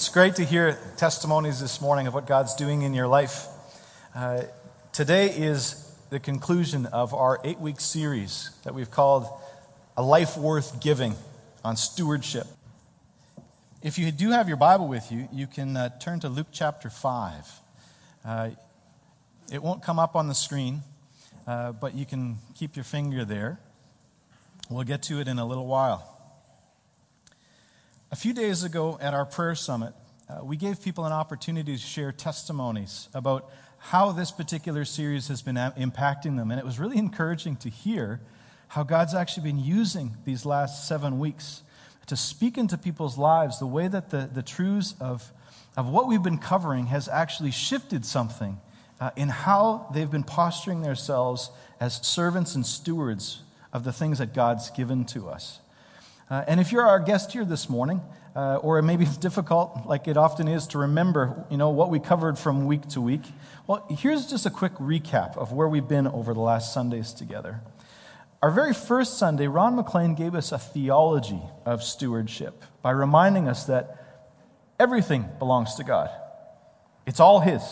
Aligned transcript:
It's 0.00 0.08
great 0.08 0.36
to 0.36 0.46
hear 0.46 0.78
testimonies 0.96 1.60
this 1.60 1.82
morning 1.82 2.06
of 2.06 2.14
what 2.14 2.26
God's 2.26 2.54
doing 2.54 2.80
in 2.80 2.94
your 2.94 3.06
life. 3.06 3.46
Uh, 4.14 4.44
today 4.92 5.26
is 5.26 5.94
the 6.08 6.18
conclusion 6.18 6.86
of 6.86 7.12
our 7.12 7.38
eight 7.44 7.58
week 7.58 7.80
series 7.80 8.48
that 8.64 8.72
we've 8.72 8.90
called 8.90 9.28
A 9.98 10.02
Life 10.02 10.38
Worth 10.38 10.80
Giving 10.80 11.16
on 11.62 11.76
Stewardship. 11.76 12.46
If 13.82 13.98
you 13.98 14.10
do 14.10 14.30
have 14.30 14.48
your 14.48 14.56
Bible 14.56 14.88
with 14.88 15.12
you, 15.12 15.28
you 15.34 15.46
can 15.46 15.76
uh, 15.76 15.90
turn 15.98 16.18
to 16.20 16.30
Luke 16.30 16.48
chapter 16.50 16.88
5. 16.88 17.60
Uh, 18.24 18.50
it 19.52 19.62
won't 19.62 19.82
come 19.82 19.98
up 19.98 20.16
on 20.16 20.28
the 20.28 20.34
screen, 20.34 20.80
uh, 21.46 21.72
but 21.72 21.94
you 21.94 22.06
can 22.06 22.38
keep 22.54 22.74
your 22.74 22.86
finger 22.86 23.26
there. 23.26 23.60
We'll 24.70 24.84
get 24.84 25.02
to 25.02 25.20
it 25.20 25.28
in 25.28 25.38
a 25.38 25.44
little 25.44 25.66
while. 25.66 26.19
A 28.12 28.16
few 28.16 28.32
days 28.32 28.64
ago 28.64 28.98
at 29.00 29.14
our 29.14 29.24
prayer 29.24 29.54
summit, 29.54 29.94
uh, 30.28 30.44
we 30.44 30.56
gave 30.56 30.82
people 30.82 31.04
an 31.04 31.12
opportunity 31.12 31.76
to 31.76 31.80
share 31.80 32.10
testimonies 32.10 33.08
about 33.14 33.48
how 33.78 34.10
this 34.10 34.32
particular 34.32 34.84
series 34.84 35.28
has 35.28 35.42
been 35.42 35.56
a- 35.56 35.72
impacting 35.78 36.36
them. 36.36 36.50
And 36.50 36.58
it 36.58 36.66
was 36.66 36.80
really 36.80 36.98
encouraging 36.98 37.54
to 37.58 37.68
hear 37.68 38.20
how 38.66 38.82
God's 38.82 39.14
actually 39.14 39.44
been 39.44 39.60
using 39.60 40.16
these 40.24 40.44
last 40.44 40.88
seven 40.88 41.20
weeks 41.20 41.62
to 42.06 42.16
speak 42.16 42.58
into 42.58 42.76
people's 42.76 43.16
lives 43.16 43.60
the 43.60 43.66
way 43.68 43.86
that 43.86 44.10
the, 44.10 44.28
the 44.34 44.42
truths 44.42 44.96
of, 44.98 45.32
of 45.76 45.88
what 45.88 46.08
we've 46.08 46.20
been 46.20 46.38
covering 46.38 46.86
has 46.86 47.08
actually 47.08 47.52
shifted 47.52 48.04
something 48.04 48.58
uh, 49.00 49.12
in 49.14 49.28
how 49.28 49.86
they've 49.94 50.10
been 50.10 50.24
posturing 50.24 50.82
themselves 50.82 51.52
as 51.78 52.04
servants 52.04 52.56
and 52.56 52.66
stewards 52.66 53.44
of 53.72 53.84
the 53.84 53.92
things 53.92 54.18
that 54.18 54.34
God's 54.34 54.68
given 54.70 55.04
to 55.04 55.28
us. 55.28 55.60
Uh, 56.30 56.44
and 56.46 56.60
if 56.60 56.70
you're 56.70 56.86
our 56.86 57.00
guest 57.00 57.32
here 57.32 57.44
this 57.44 57.68
morning, 57.68 58.00
uh, 58.36 58.56
or 58.56 58.80
maybe 58.82 59.04
it's 59.04 59.16
difficult, 59.28 59.84
like 59.86 60.06
it 60.06 60.16
often 60.16 60.46
is, 60.46 60.68
to 60.68 60.78
remember, 60.78 61.44
you 61.50 61.56
know, 61.56 61.70
what 61.70 61.90
we 61.90 61.98
covered 61.98 62.38
from 62.38 62.66
week 62.66 62.86
to 62.88 63.00
week, 63.00 63.22
well, 63.66 63.84
here's 63.90 64.26
just 64.26 64.46
a 64.46 64.50
quick 64.50 64.74
recap 64.74 65.36
of 65.36 65.52
where 65.52 65.68
we've 65.68 65.88
been 65.88 66.06
over 66.06 66.32
the 66.32 66.40
last 66.40 66.72
Sundays 66.72 67.12
together. 67.12 67.60
Our 68.42 68.52
very 68.52 68.72
first 68.72 69.18
Sunday, 69.18 69.48
Ron 69.48 69.74
McLean 69.74 70.14
gave 70.14 70.34
us 70.36 70.52
a 70.52 70.58
theology 70.58 71.42
of 71.66 71.82
stewardship 71.82 72.62
by 72.80 72.92
reminding 72.92 73.48
us 73.48 73.64
that 73.64 74.22
everything 74.78 75.28
belongs 75.38 75.74
to 75.74 75.84
God. 75.84 76.10
It's 77.06 77.20
all 77.20 77.40
His. 77.40 77.62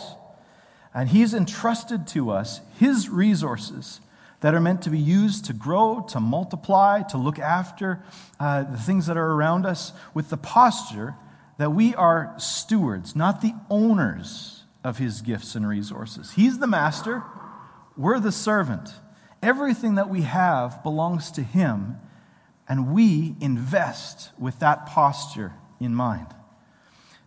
And 0.93 1.07
He's 1.07 1.33
entrusted 1.33 2.07
to 2.07 2.29
us 2.29 2.59
His 2.77 3.09
resources 3.09 4.01
that 4.41 4.53
are 4.53 4.59
meant 4.59 4.81
to 4.83 4.89
be 4.89 4.99
used 4.99 5.45
to 5.45 5.53
grow, 5.53 6.05
to 6.09 6.19
multiply, 6.19 7.01
to 7.03 7.17
look 7.17 7.39
after 7.39 8.03
uh, 8.39 8.63
the 8.63 8.77
things 8.77 9.07
that 9.07 9.17
are 9.17 9.31
around 9.33 9.65
us 9.65 9.91
with 10.13 10.29
the 10.29 10.37
posture 10.37 11.15
that 11.57 11.71
we 11.71 11.93
are 11.95 12.33
stewards, 12.37 13.15
not 13.15 13.41
the 13.41 13.53
owners 13.69 14.63
of 14.83 14.97
his 14.97 15.21
gifts 15.21 15.55
and 15.55 15.67
resources. 15.67 16.31
He's 16.31 16.59
the 16.59 16.67
master, 16.67 17.23
we're 17.97 18.19
the 18.19 18.31
servant. 18.31 18.89
Everything 19.43 19.95
that 19.95 20.09
we 20.09 20.21
have 20.21 20.81
belongs 20.83 21.31
to 21.31 21.43
him, 21.43 21.97
and 22.67 22.93
we 22.93 23.35
invest 23.41 24.31
with 24.37 24.59
that 24.59 24.85
posture 24.85 25.53
in 25.79 25.93
mind. 25.93 26.27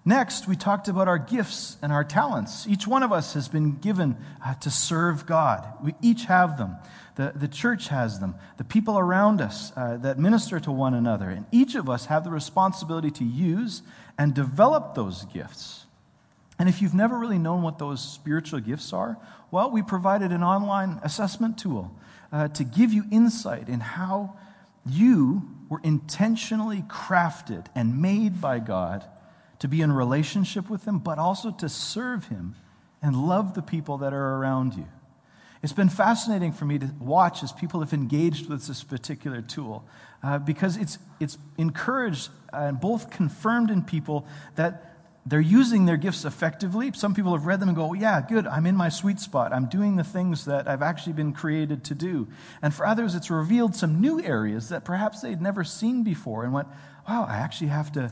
Next, 0.04 0.48
we 0.48 0.56
talked 0.56 0.88
about 0.88 1.06
our 1.06 1.18
gifts 1.18 1.76
and 1.80 1.92
our 1.92 2.02
talents. 2.02 2.66
Each 2.66 2.88
one 2.88 3.04
of 3.04 3.12
us 3.12 3.34
has 3.34 3.46
been 3.46 3.76
given 3.76 4.16
uh, 4.44 4.54
to 4.54 4.70
serve 4.70 5.26
God. 5.26 5.64
We 5.80 5.94
each 6.02 6.24
have 6.24 6.58
them. 6.58 6.76
The, 7.14 7.32
the 7.36 7.46
church 7.46 7.86
has 7.88 8.18
them. 8.18 8.34
The 8.56 8.64
people 8.64 8.98
around 8.98 9.40
us 9.40 9.72
uh, 9.76 9.98
that 9.98 10.18
minister 10.18 10.58
to 10.58 10.72
one 10.72 10.94
another. 10.94 11.28
And 11.28 11.46
each 11.52 11.76
of 11.76 11.88
us 11.88 12.06
have 12.06 12.24
the 12.24 12.30
responsibility 12.30 13.12
to 13.12 13.24
use 13.24 13.82
and 14.18 14.34
develop 14.34 14.96
those 14.96 15.24
gifts. 15.26 15.86
And 16.58 16.68
if 16.68 16.82
you've 16.82 16.94
never 16.94 17.16
really 17.16 17.38
known 17.38 17.62
what 17.62 17.78
those 17.78 18.02
spiritual 18.02 18.58
gifts 18.58 18.92
are, 18.92 19.16
well, 19.52 19.70
we 19.70 19.82
provided 19.82 20.32
an 20.32 20.42
online 20.42 20.98
assessment 21.04 21.58
tool 21.58 21.94
uh, 22.32 22.48
to 22.48 22.64
give 22.64 22.92
you 22.92 23.04
insight 23.12 23.68
in 23.68 23.78
how 23.78 24.36
you 24.84 25.48
were 25.68 25.80
intentionally 25.84 26.82
crafted 26.88 27.66
and 27.74 28.02
made 28.02 28.40
by 28.40 28.58
God 28.58 29.04
to 29.62 29.68
be 29.68 29.80
in 29.80 29.92
relationship 29.92 30.68
with 30.68 30.84
Him, 30.86 30.98
but 30.98 31.20
also 31.20 31.52
to 31.52 31.68
serve 31.68 32.26
Him 32.26 32.56
and 33.00 33.14
love 33.14 33.54
the 33.54 33.62
people 33.62 33.98
that 33.98 34.12
are 34.12 34.34
around 34.36 34.74
you. 34.74 34.86
It's 35.62 35.72
been 35.72 35.88
fascinating 35.88 36.50
for 36.52 36.64
me 36.64 36.80
to 36.80 36.90
watch 36.98 37.44
as 37.44 37.52
people 37.52 37.78
have 37.78 37.92
engaged 37.92 38.48
with 38.48 38.66
this 38.66 38.82
particular 38.82 39.40
tool 39.40 39.84
uh, 40.24 40.40
because 40.40 40.76
it's, 40.76 40.98
it's 41.20 41.38
encouraged 41.58 42.30
and 42.52 42.80
both 42.80 43.10
confirmed 43.10 43.70
in 43.70 43.82
people 43.82 44.26
that 44.56 44.96
they're 45.24 45.40
using 45.40 45.86
their 45.86 45.96
gifts 45.96 46.24
effectively. 46.24 46.90
Some 46.92 47.14
people 47.14 47.32
have 47.32 47.46
read 47.46 47.60
them 47.60 47.68
and 47.68 47.76
go, 47.76 47.92
Yeah, 47.92 48.20
good, 48.28 48.48
I'm 48.48 48.66
in 48.66 48.74
my 48.74 48.88
sweet 48.88 49.20
spot. 49.20 49.52
I'm 49.52 49.66
doing 49.66 49.94
the 49.94 50.02
things 50.02 50.46
that 50.46 50.66
I've 50.66 50.82
actually 50.82 51.12
been 51.12 51.32
created 51.32 51.84
to 51.84 51.94
do. 51.94 52.26
And 52.60 52.74
for 52.74 52.84
others, 52.84 53.14
it's 53.14 53.30
revealed 53.30 53.76
some 53.76 54.00
new 54.00 54.20
areas 54.20 54.70
that 54.70 54.84
perhaps 54.84 55.20
they'd 55.20 55.40
never 55.40 55.62
seen 55.62 56.02
before 56.02 56.42
and 56.42 56.52
went, 56.52 56.66
Wow, 57.08 57.26
I 57.28 57.36
actually 57.36 57.68
have 57.68 57.92
to 57.92 58.10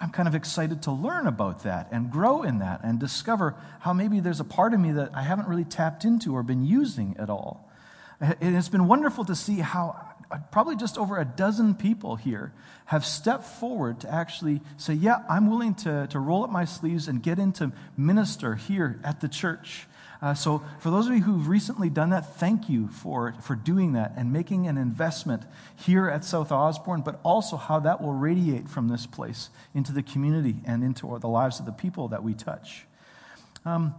I'm 0.00 0.10
kind 0.10 0.26
of 0.26 0.34
excited 0.34 0.82
to 0.84 0.92
learn 0.92 1.26
about 1.26 1.64
that 1.64 1.88
and 1.92 2.10
grow 2.10 2.42
in 2.42 2.60
that 2.60 2.80
and 2.82 2.98
discover 2.98 3.54
how 3.80 3.92
maybe 3.92 4.20
there's 4.20 4.40
a 4.40 4.44
part 4.44 4.72
of 4.72 4.80
me 4.80 4.92
that 4.92 5.10
I 5.14 5.22
haven't 5.22 5.46
really 5.46 5.64
tapped 5.64 6.06
into 6.06 6.34
or 6.34 6.42
been 6.42 6.64
using 6.64 7.16
at 7.18 7.28
all. 7.28 7.70
And 8.18 8.56
it's 8.56 8.68
been 8.68 8.86
wonderful 8.86 9.24
to 9.26 9.34
see 9.34 9.58
how 9.58 10.10
probably 10.52 10.76
just 10.76 10.96
over 10.96 11.18
a 11.18 11.24
dozen 11.24 11.74
people 11.74 12.16
here 12.16 12.52
have 12.86 13.04
stepped 13.04 13.44
forward 13.44 14.00
to 14.00 14.12
actually 14.12 14.60
say, 14.76 14.94
Yeah, 14.94 15.18
I'm 15.28 15.50
willing 15.50 15.74
to, 15.76 16.06
to 16.08 16.18
roll 16.18 16.44
up 16.44 16.50
my 16.50 16.64
sleeves 16.64 17.08
and 17.08 17.22
get 17.22 17.38
into 17.38 17.72
minister 17.96 18.54
here 18.54 19.00
at 19.04 19.20
the 19.20 19.28
church. 19.28 19.86
Uh, 20.22 20.34
so, 20.34 20.62
for 20.80 20.90
those 20.90 21.06
of 21.06 21.14
you 21.14 21.22
who've 21.22 21.48
recently 21.48 21.88
done 21.88 22.10
that, 22.10 22.36
thank 22.36 22.68
you 22.68 22.88
for, 22.88 23.34
for 23.40 23.56
doing 23.56 23.94
that 23.94 24.12
and 24.16 24.30
making 24.30 24.66
an 24.66 24.76
investment 24.76 25.42
here 25.76 26.10
at 26.10 26.24
South 26.24 26.52
Osborne, 26.52 27.00
but 27.00 27.18
also 27.22 27.56
how 27.56 27.80
that 27.80 28.02
will 28.02 28.12
radiate 28.12 28.68
from 28.68 28.88
this 28.88 29.06
place 29.06 29.48
into 29.74 29.92
the 29.92 30.02
community 30.02 30.56
and 30.66 30.84
into 30.84 31.18
the 31.18 31.28
lives 31.28 31.58
of 31.58 31.64
the 31.64 31.72
people 31.72 32.08
that 32.08 32.22
we 32.22 32.34
touch. 32.34 32.84
Um, 33.64 33.94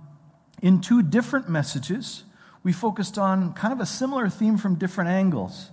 in 0.61 0.79
two 0.79 1.01
different 1.01 1.49
messages, 1.49 2.23
we 2.63 2.71
focused 2.71 3.17
on 3.17 3.53
kind 3.53 3.73
of 3.73 3.79
a 3.79 3.85
similar 3.87 4.29
theme 4.29 4.57
from 4.57 4.75
different 4.75 5.09
angles. 5.09 5.71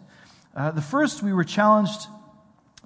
Uh, 0.56 0.70
the 0.70 0.81
first, 0.81 1.22
we 1.22 1.32
were 1.32 1.44
challenged 1.44 2.06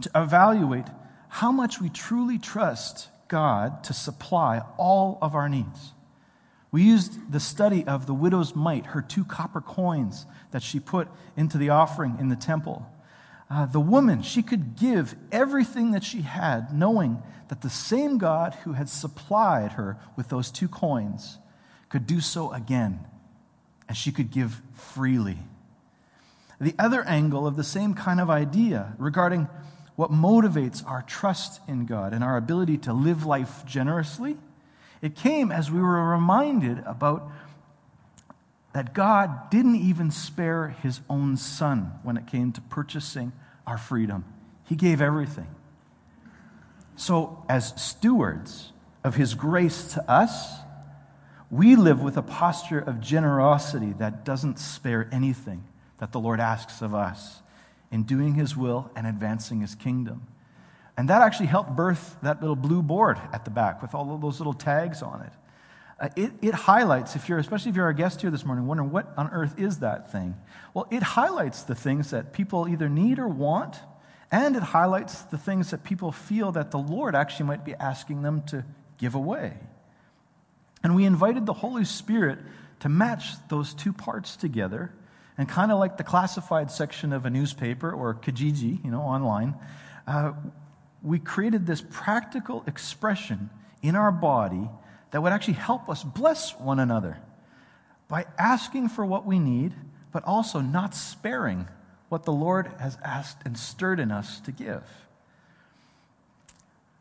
to 0.01 0.11
evaluate 0.17 0.87
how 1.29 1.53
much 1.53 1.81
we 1.81 1.89
truly 1.89 2.39
trust 2.39 3.09
God 3.29 3.85
to 3.85 3.93
supply 3.93 4.63
all 4.77 5.19
of 5.23 5.37
our 5.37 5.49
needs. 5.49 5.93
We 6.73 6.83
used 6.83 7.31
the 7.31 7.39
study 7.39 7.87
of 7.87 8.07
the 8.07 8.15
widow's 8.15 8.57
mite, 8.57 8.87
her 8.87 9.03
two 9.03 9.25
copper 9.25 9.61
coins 9.61 10.25
that 10.51 10.63
she 10.63 10.81
put 10.81 11.07
into 11.37 11.59
the 11.59 11.69
offering 11.69 12.17
in 12.19 12.31
the 12.31 12.37
temple. 12.37 12.87
Uh, 13.51 13.67
the 13.67 13.79
woman, 13.79 14.23
she 14.23 14.43
could 14.43 14.77
give 14.77 15.15
everything 15.31 15.93
that 15.93 16.03
she 16.03 16.23
had, 16.23 16.73
knowing 16.73 17.23
that 17.49 17.61
the 17.61 17.69
same 17.69 18.17
God 18.17 18.55
who 18.65 18.73
had 18.73 18.89
supplied 18.89 19.73
her 19.73 19.99
with 20.17 20.31
those 20.31 20.51
two 20.51 20.69
coins 20.69 21.39
could 21.91 22.07
do 22.07 22.23
so 22.23 22.51
again, 22.53 23.01
and 23.87 23.95
she 23.95 24.11
could 24.11 24.31
give 24.31 24.63
freely. 24.73 25.37
The 26.59 26.75
other 26.79 27.03
angle 27.03 27.47
of 27.47 27.57
the 27.57 27.65
same 27.65 27.93
kind 27.93 28.19
of 28.19 28.31
idea 28.31 28.95
regarding 28.97 29.49
what 29.95 30.11
motivates 30.11 30.83
our 30.89 31.03
trust 31.03 31.61
in 31.69 31.85
God 31.85 32.15
and 32.15 32.25
our 32.25 32.39
ability 32.39 32.79
to 32.79 32.95
live 32.95 33.27
life 33.27 33.67
generously 33.67 34.39
it 35.03 35.17
came 35.17 35.51
as 35.51 35.71
we 35.71 35.81
were 35.81 36.11
reminded 36.11 36.79
about 36.87 37.31
that 38.73 38.95
God 38.95 39.51
didn't 39.51 39.77
even 39.77 40.11
spare 40.11 40.69
his 40.69 41.01
own 41.11 41.37
son 41.37 41.93
when 42.03 42.17
it 42.17 42.27
came 42.27 42.53
to 42.53 42.61
purchasing 42.63 43.33
our 43.67 43.77
freedom. 43.77 44.25
He 44.65 44.77
gave 44.77 45.03
everything. 45.03 45.49
So, 46.97 47.45
as 47.49 47.75
stewards 47.77 48.73
of 49.05 49.17
his 49.17 49.35
grace 49.35 49.93
to 49.95 50.11
us, 50.11 50.61
we 51.51 51.77
live 51.77 52.01
with 52.01 52.17
a 52.17 52.23
posture 52.23 52.79
of 52.79 53.01
generosity 53.01 53.93
that 53.99 54.25
doesn't 54.25 54.59
spare 54.59 55.09
anything 55.13 55.65
that 55.99 56.13
the 56.13 56.21
Lord 56.21 56.41
asks 56.41 56.81
of 56.81 56.95
us 56.95 57.43
in 57.91 58.05
doing 58.05 58.35
his 58.35 58.57
will 58.57 58.91
and 58.97 59.07
advancing 59.07 59.61
his 59.61 59.75
kingdom. 59.75 60.27
And 60.97 61.09
that 61.09 61.23
actually 61.23 61.47
helped 61.47 61.75
birth 61.75 62.17
that 62.23 62.41
little 62.41 62.57
blue 62.57 62.83
board 62.83 63.19
at 63.33 63.45
the 63.45 63.51
back 63.51 63.81
with 63.81 63.95
all 63.95 64.15
of 64.15 64.21
those 64.21 64.41
little 64.41 64.53
tags 64.53 65.03
on 65.03 65.23
it. 65.23 65.33
Uh, 65.99 66.09
it, 66.17 66.33
it 66.43 66.55
highlights, 66.55 67.17
if 67.17 67.29
you're, 67.29 67.39
especially 67.39 67.71
if 67.71 67.77
you're 67.77 67.89
a 67.89 67.95
guest 67.95 68.21
here 68.21 68.31
this 68.31 68.45
morning, 68.45 68.67
wondering 68.67 68.91
what 68.91 69.13
on 69.17 69.31
earth 69.31 69.55
is 69.59 69.79
that 69.79 70.11
thing? 70.11 70.35
Well, 70.75 70.87
it 70.91 71.03
highlights 71.03 71.63
the 71.63 71.75
things 71.75 72.11
that 72.11 72.33
people 72.33 72.69
either 72.69 72.89
need 72.89 73.19
or 73.19 73.29
want, 73.29 73.77
and 74.31 74.57
it 74.57 74.63
highlights 74.63 75.23
the 75.23 75.39
things 75.39 75.71
that 75.71 75.85
people 75.85 76.11
feel 76.11 76.53
that 76.53 76.73
the 76.73 76.79
Lord 76.79 77.15
actually 77.15 77.47
might 77.47 77.65
be 77.65 77.75
asking 77.75 78.23
them 78.23 78.43
to 78.49 78.65
give 78.99 79.15
away. 79.15 79.55
And 80.83 80.97
we 80.97 81.05
invited 81.05 81.47
the 81.47 81.53
Holy 81.53 81.85
Spirit 81.85 82.39
to 82.81 82.89
match 82.89 83.27
those 83.49 83.73
two 83.73 83.93
parts 83.93 84.37
together, 84.37 84.93
and 85.39 85.49
kind 85.49 85.71
of 85.71 85.79
like 85.79 85.97
the 85.97 86.05
classified 86.05 86.71
section 86.71 87.13
of 87.13 87.25
a 87.25 87.31
newspaper 87.31 87.91
or 87.93 88.15
Kijiji, 88.15 88.85
you 88.85 88.91
know, 88.91 89.03
online, 89.03 89.55
uh, 90.07 90.33
we 91.03 91.19
created 91.19 91.67
this 91.67 91.83
practical 91.91 92.65
expression 92.67 93.51
in 93.83 93.97
our 93.97 94.13
body 94.13 94.69
that 95.11 95.23
would 95.23 95.33
actually 95.33 95.55
help 95.55 95.89
us 95.89 96.03
bless 96.03 96.59
one 96.59 96.79
another 96.79 97.19
by 98.09 98.27
asking 98.39 98.89
for 98.89 99.05
what 99.05 99.27
we 99.27 99.39
need, 99.39 99.73
but 100.13 100.25
also 100.25 100.61
not 100.61 100.95
sparing 100.95 101.67
what 102.09 102.25
the 102.25 102.33
Lord 102.33 102.71
has 102.79 102.99
asked 103.03 103.39
and 103.45 103.59
stirred 103.59 103.99
in 103.99 104.11
us 104.13 104.41
to 104.41 104.53
give. 104.53 104.83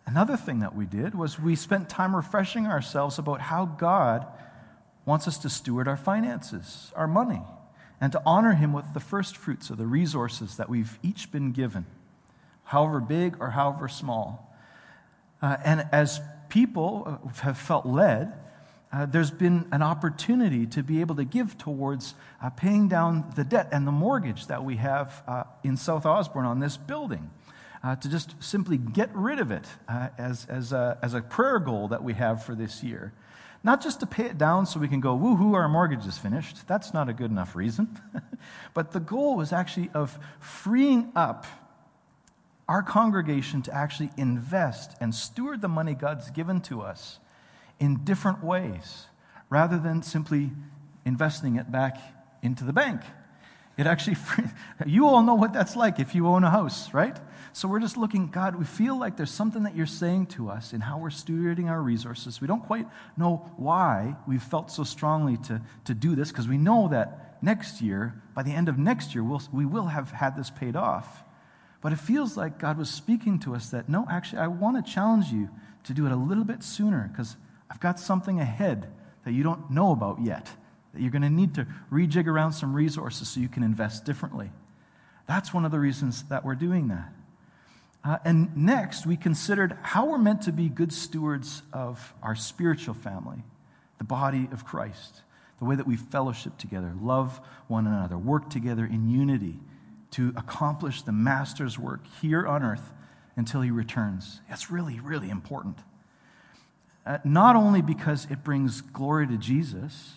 Another 0.05 0.35
thing 0.35 0.59
that 0.59 0.75
we 0.75 0.85
did 0.85 1.13
was 1.15 1.39
we 1.39 1.55
spent 1.55 1.89
time 1.89 2.15
refreshing 2.15 2.65
ourselves 2.65 3.19
about 3.19 3.41
how 3.41 3.65
God 3.65 4.25
wants 5.05 5.27
us 5.27 5.37
to 5.39 5.49
steward 5.49 5.87
our 5.87 5.97
finances, 5.97 6.91
our 6.95 7.07
money, 7.07 7.41
and 7.99 8.11
to 8.11 8.21
honor 8.25 8.53
Him 8.53 8.73
with 8.73 8.93
the 8.93 8.99
first 8.99 9.37
fruits 9.37 9.69
of 9.69 9.77
the 9.77 9.85
resources 9.85 10.57
that 10.57 10.69
we've 10.69 10.97
each 11.03 11.31
been 11.31 11.51
given, 11.51 11.85
however 12.71 13.01
big 13.01 13.35
or 13.41 13.49
however 13.49 13.89
small. 13.89 14.55
Uh, 15.41 15.57
and 15.65 15.85
as 15.91 16.21
people 16.47 17.19
have 17.41 17.57
felt 17.57 17.85
led, 17.85 18.31
uh, 18.93 19.05
there's 19.05 19.29
been 19.29 19.67
an 19.73 19.81
opportunity 19.81 20.65
to 20.65 20.81
be 20.81 21.01
able 21.01 21.15
to 21.15 21.25
give 21.25 21.57
towards 21.57 22.15
uh, 22.41 22.49
paying 22.49 22.87
down 22.87 23.29
the 23.35 23.43
debt 23.43 23.67
and 23.73 23.85
the 23.85 23.91
mortgage 23.91 24.47
that 24.47 24.63
we 24.63 24.77
have 24.77 25.21
uh, 25.27 25.43
in 25.65 25.75
South 25.75 26.05
Osborne 26.05 26.45
on 26.45 26.59
this 26.59 26.77
building. 26.77 27.29
Uh, 27.83 27.95
to 27.95 28.07
just 28.07 28.35
simply 28.39 28.77
get 28.77 29.09
rid 29.15 29.39
of 29.39 29.49
it 29.49 29.65
uh, 29.89 30.09
as, 30.17 30.45
as, 30.45 30.71
a, 30.71 30.99
as 31.01 31.15
a 31.15 31.21
prayer 31.21 31.57
goal 31.57 31.87
that 31.87 32.03
we 32.03 32.13
have 32.13 32.45
for 32.45 32.53
this 32.53 32.83
year. 32.83 33.11
Not 33.63 33.81
just 33.81 33.99
to 33.99 34.05
pay 34.05 34.25
it 34.25 34.37
down 34.37 34.65
so 34.65 34.79
we 34.79 34.87
can 34.87 35.01
go, 35.01 35.17
woohoo, 35.17 35.55
our 35.55 35.67
mortgage 35.67 36.05
is 36.05 36.17
finished. 36.17 36.67
That's 36.67 36.93
not 36.93 37.09
a 37.09 37.13
good 37.13 37.31
enough 37.31 37.55
reason. 37.55 37.99
but 38.73 38.91
the 38.91 38.99
goal 38.99 39.35
was 39.35 39.51
actually 39.51 39.89
of 39.95 40.17
freeing 40.39 41.11
up 41.15 41.47
our 42.71 42.81
congregation 42.81 43.61
to 43.61 43.75
actually 43.75 44.09
invest 44.15 44.95
and 45.01 45.13
steward 45.13 45.59
the 45.61 45.67
money 45.67 45.93
God's 45.93 46.31
given 46.31 46.61
to 46.61 46.81
us 46.81 47.19
in 47.81 48.05
different 48.05 48.41
ways 48.41 49.07
rather 49.49 49.77
than 49.77 50.01
simply 50.01 50.51
investing 51.03 51.57
it 51.57 51.69
back 51.69 51.97
into 52.41 52.63
the 52.63 52.71
bank. 52.71 53.01
It 53.77 53.87
actually, 53.87 54.15
you 54.85 55.05
all 55.05 55.21
know 55.21 55.33
what 55.35 55.51
that's 55.51 55.75
like 55.75 55.99
if 55.99 56.15
you 56.15 56.27
own 56.27 56.45
a 56.45 56.49
house, 56.49 56.93
right? 56.93 57.19
So 57.51 57.67
we're 57.67 57.81
just 57.81 57.97
looking, 57.97 58.27
God, 58.29 58.55
we 58.55 58.63
feel 58.63 58.97
like 58.97 59.17
there's 59.17 59.31
something 59.31 59.63
that 59.63 59.75
you're 59.75 59.85
saying 59.85 60.27
to 60.27 60.49
us 60.49 60.71
in 60.71 60.79
how 60.79 60.97
we're 60.97 61.09
stewarding 61.09 61.67
our 61.67 61.81
resources. 61.81 62.39
We 62.39 62.47
don't 62.47 62.65
quite 62.65 62.87
know 63.17 63.51
why 63.57 64.15
we've 64.25 64.41
felt 64.41 64.71
so 64.71 64.85
strongly 64.85 65.35
to, 65.47 65.61
to 65.83 65.93
do 65.93 66.15
this 66.15 66.31
because 66.31 66.47
we 66.47 66.57
know 66.57 66.87
that 66.87 67.43
next 67.43 67.81
year, 67.81 68.15
by 68.33 68.43
the 68.43 68.53
end 68.53 68.69
of 68.69 68.77
next 68.77 69.13
year, 69.13 69.25
we'll, 69.25 69.41
we 69.51 69.65
will 69.65 69.87
have 69.87 70.11
had 70.11 70.37
this 70.37 70.49
paid 70.49 70.77
off. 70.77 71.25
But 71.81 71.91
it 71.91 71.99
feels 71.99 72.37
like 72.37 72.59
God 72.59 72.77
was 72.77 72.89
speaking 72.89 73.39
to 73.39 73.55
us 73.55 73.69
that, 73.69 73.89
no, 73.89 74.05
actually, 74.09 74.39
I 74.39 74.47
want 74.47 74.83
to 74.83 74.91
challenge 74.91 75.31
you 75.31 75.49
to 75.83 75.93
do 75.93 76.05
it 76.05 76.11
a 76.11 76.15
little 76.15 76.43
bit 76.43 76.63
sooner 76.63 77.09
because 77.11 77.35
I've 77.69 77.79
got 77.79 77.99
something 77.99 78.39
ahead 78.39 78.87
that 79.25 79.31
you 79.31 79.43
don't 79.43 79.71
know 79.71 79.91
about 79.91 80.21
yet, 80.21 80.49
that 80.93 81.01
you're 81.01 81.11
going 81.11 81.23
to 81.23 81.29
need 81.29 81.55
to 81.55 81.65
rejig 81.91 82.27
around 82.27 82.53
some 82.53 82.73
resources 82.73 83.29
so 83.29 83.39
you 83.39 83.49
can 83.49 83.63
invest 83.63 84.05
differently. 84.05 84.51
That's 85.27 85.53
one 85.53 85.65
of 85.65 85.71
the 85.71 85.79
reasons 85.79 86.23
that 86.23 86.45
we're 86.45 86.55
doing 86.55 86.89
that. 86.89 87.09
Uh, 88.03 88.17
and 88.25 88.55
next, 88.55 89.05
we 89.05 89.15
considered 89.15 89.77
how 89.81 90.05
we're 90.05 90.17
meant 90.17 90.43
to 90.43 90.51
be 90.51 90.69
good 90.69 90.91
stewards 90.93 91.63
of 91.73 92.13
our 92.21 92.35
spiritual 92.35 92.93
family, 92.93 93.43
the 93.97 94.03
body 94.03 94.47
of 94.51 94.65
Christ, 94.65 95.21
the 95.59 95.65
way 95.65 95.75
that 95.75 95.87
we 95.87 95.95
fellowship 95.95 96.57
together, 96.57 96.93
love 96.99 97.39
one 97.67 97.85
another, 97.87 98.17
work 98.17 98.49
together 98.49 98.85
in 98.85 99.09
unity 99.09 99.59
to 100.11 100.33
accomplish 100.35 101.01
the 101.01 101.11
Master's 101.11 101.79
work 101.79 102.01
here 102.21 102.45
on 102.45 102.63
earth 102.63 102.93
until 103.35 103.61
he 103.61 103.71
returns. 103.71 104.41
That's 104.49 104.69
really, 104.69 104.99
really 104.99 105.29
important. 105.29 105.77
Uh, 107.05 107.17
not 107.23 107.55
only 107.55 107.81
because 107.81 108.27
it 108.29 108.43
brings 108.43 108.81
glory 108.81 109.27
to 109.27 109.37
Jesus 109.37 110.13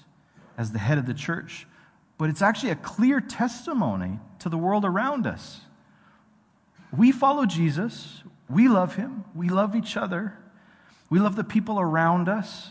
as 0.59 0.73
the 0.73 0.79
head 0.79 0.99
of 0.99 1.07
the 1.07 1.15
church, 1.15 1.67
but 2.19 2.29
it's 2.29 2.43
actually 2.43 2.71
a 2.71 2.77
clear 2.77 3.21
testimony 3.21 4.19
to 4.41 4.49
the 4.49 4.59
world 4.59 4.85
around 4.85 5.27
us 5.27 5.61
we 6.97 7.13
follow 7.13 7.47
Jesus. 7.47 8.23
We 8.49 8.69
love 8.69 8.97
him. 8.97 9.25
We 9.35 9.49
love 9.49 9.75
each 9.75 9.97
other. 9.97 10.37
We 11.11 11.19
love 11.19 11.37
the 11.37 11.45
people 11.45 11.81
around 11.81 12.29
us. 12.29 12.71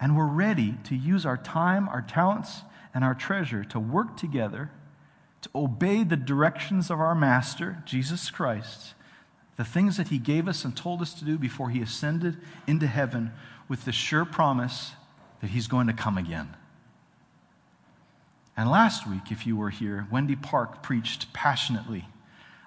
And 0.00 0.16
we're 0.16 0.26
ready 0.26 0.76
to 0.84 0.94
use 0.94 1.24
our 1.24 1.36
time, 1.36 1.88
our 1.88 2.02
talents, 2.02 2.62
and 2.92 3.04
our 3.04 3.14
treasure 3.14 3.64
to 3.64 3.80
work 3.80 4.16
together 4.16 4.70
to 5.44 5.50
obey 5.54 6.02
the 6.04 6.16
directions 6.16 6.90
of 6.90 6.98
our 7.00 7.14
Master, 7.14 7.82
Jesus 7.84 8.30
Christ, 8.30 8.94
the 9.56 9.64
things 9.64 9.98
that 9.98 10.08
he 10.08 10.18
gave 10.18 10.48
us 10.48 10.64
and 10.64 10.74
told 10.74 11.02
us 11.02 11.12
to 11.14 11.24
do 11.24 11.36
before 11.36 11.68
he 11.68 11.82
ascended 11.82 12.38
into 12.66 12.86
heaven 12.86 13.30
with 13.68 13.84
the 13.84 13.92
sure 13.92 14.24
promise 14.24 14.92
that 15.42 15.50
he's 15.50 15.66
going 15.66 15.86
to 15.86 15.92
come 15.92 16.16
again. 16.16 16.56
And 18.56 18.70
last 18.70 19.06
week, 19.06 19.30
if 19.30 19.46
you 19.46 19.54
were 19.54 19.68
here, 19.68 20.06
Wendy 20.10 20.34
Park 20.34 20.82
preached 20.82 21.30
passionately 21.34 22.06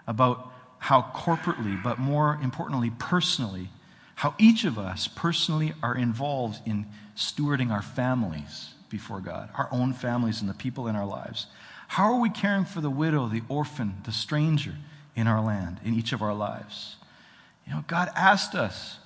about 0.05 0.51
how 0.77 1.01
corporately, 1.15 1.81
but 1.81 1.97
more 1.97 2.37
importantly, 2.43 2.91
personally, 2.99 3.69
how 4.15 4.35
each 4.37 4.65
of 4.65 4.77
us 4.77 5.07
personally 5.07 5.73
are 5.81 5.97
involved 5.97 6.59
in 6.67 6.85
stewarding 7.15 7.71
our 7.71 7.81
families 7.81 8.75
before 8.89 9.19
God, 9.19 9.49
our 9.55 9.67
own 9.71 9.93
families 9.93 10.41
and 10.41 10.49
the 10.49 10.53
people 10.53 10.87
in 10.87 10.95
our 10.95 11.07
lives. 11.07 11.47
How 11.87 12.13
are 12.13 12.19
we 12.19 12.29
caring 12.29 12.65
for 12.65 12.81
the 12.81 12.89
widow, 12.89 13.27
the 13.27 13.41
orphan, 13.49 13.95
the 14.05 14.11
stranger 14.11 14.75
in 15.15 15.27
our 15.27 15.41
land, 15.41 15.79
in 15.83 15.93
each 15.93 16.13
of 16.13 16.21
our 16.21 16.33
lives? 16.33 16.97
You 17.65 17.73
know, 17.73 17.83
God 17.87 18.09
asked 18.15 18.55
us 18.55 18.99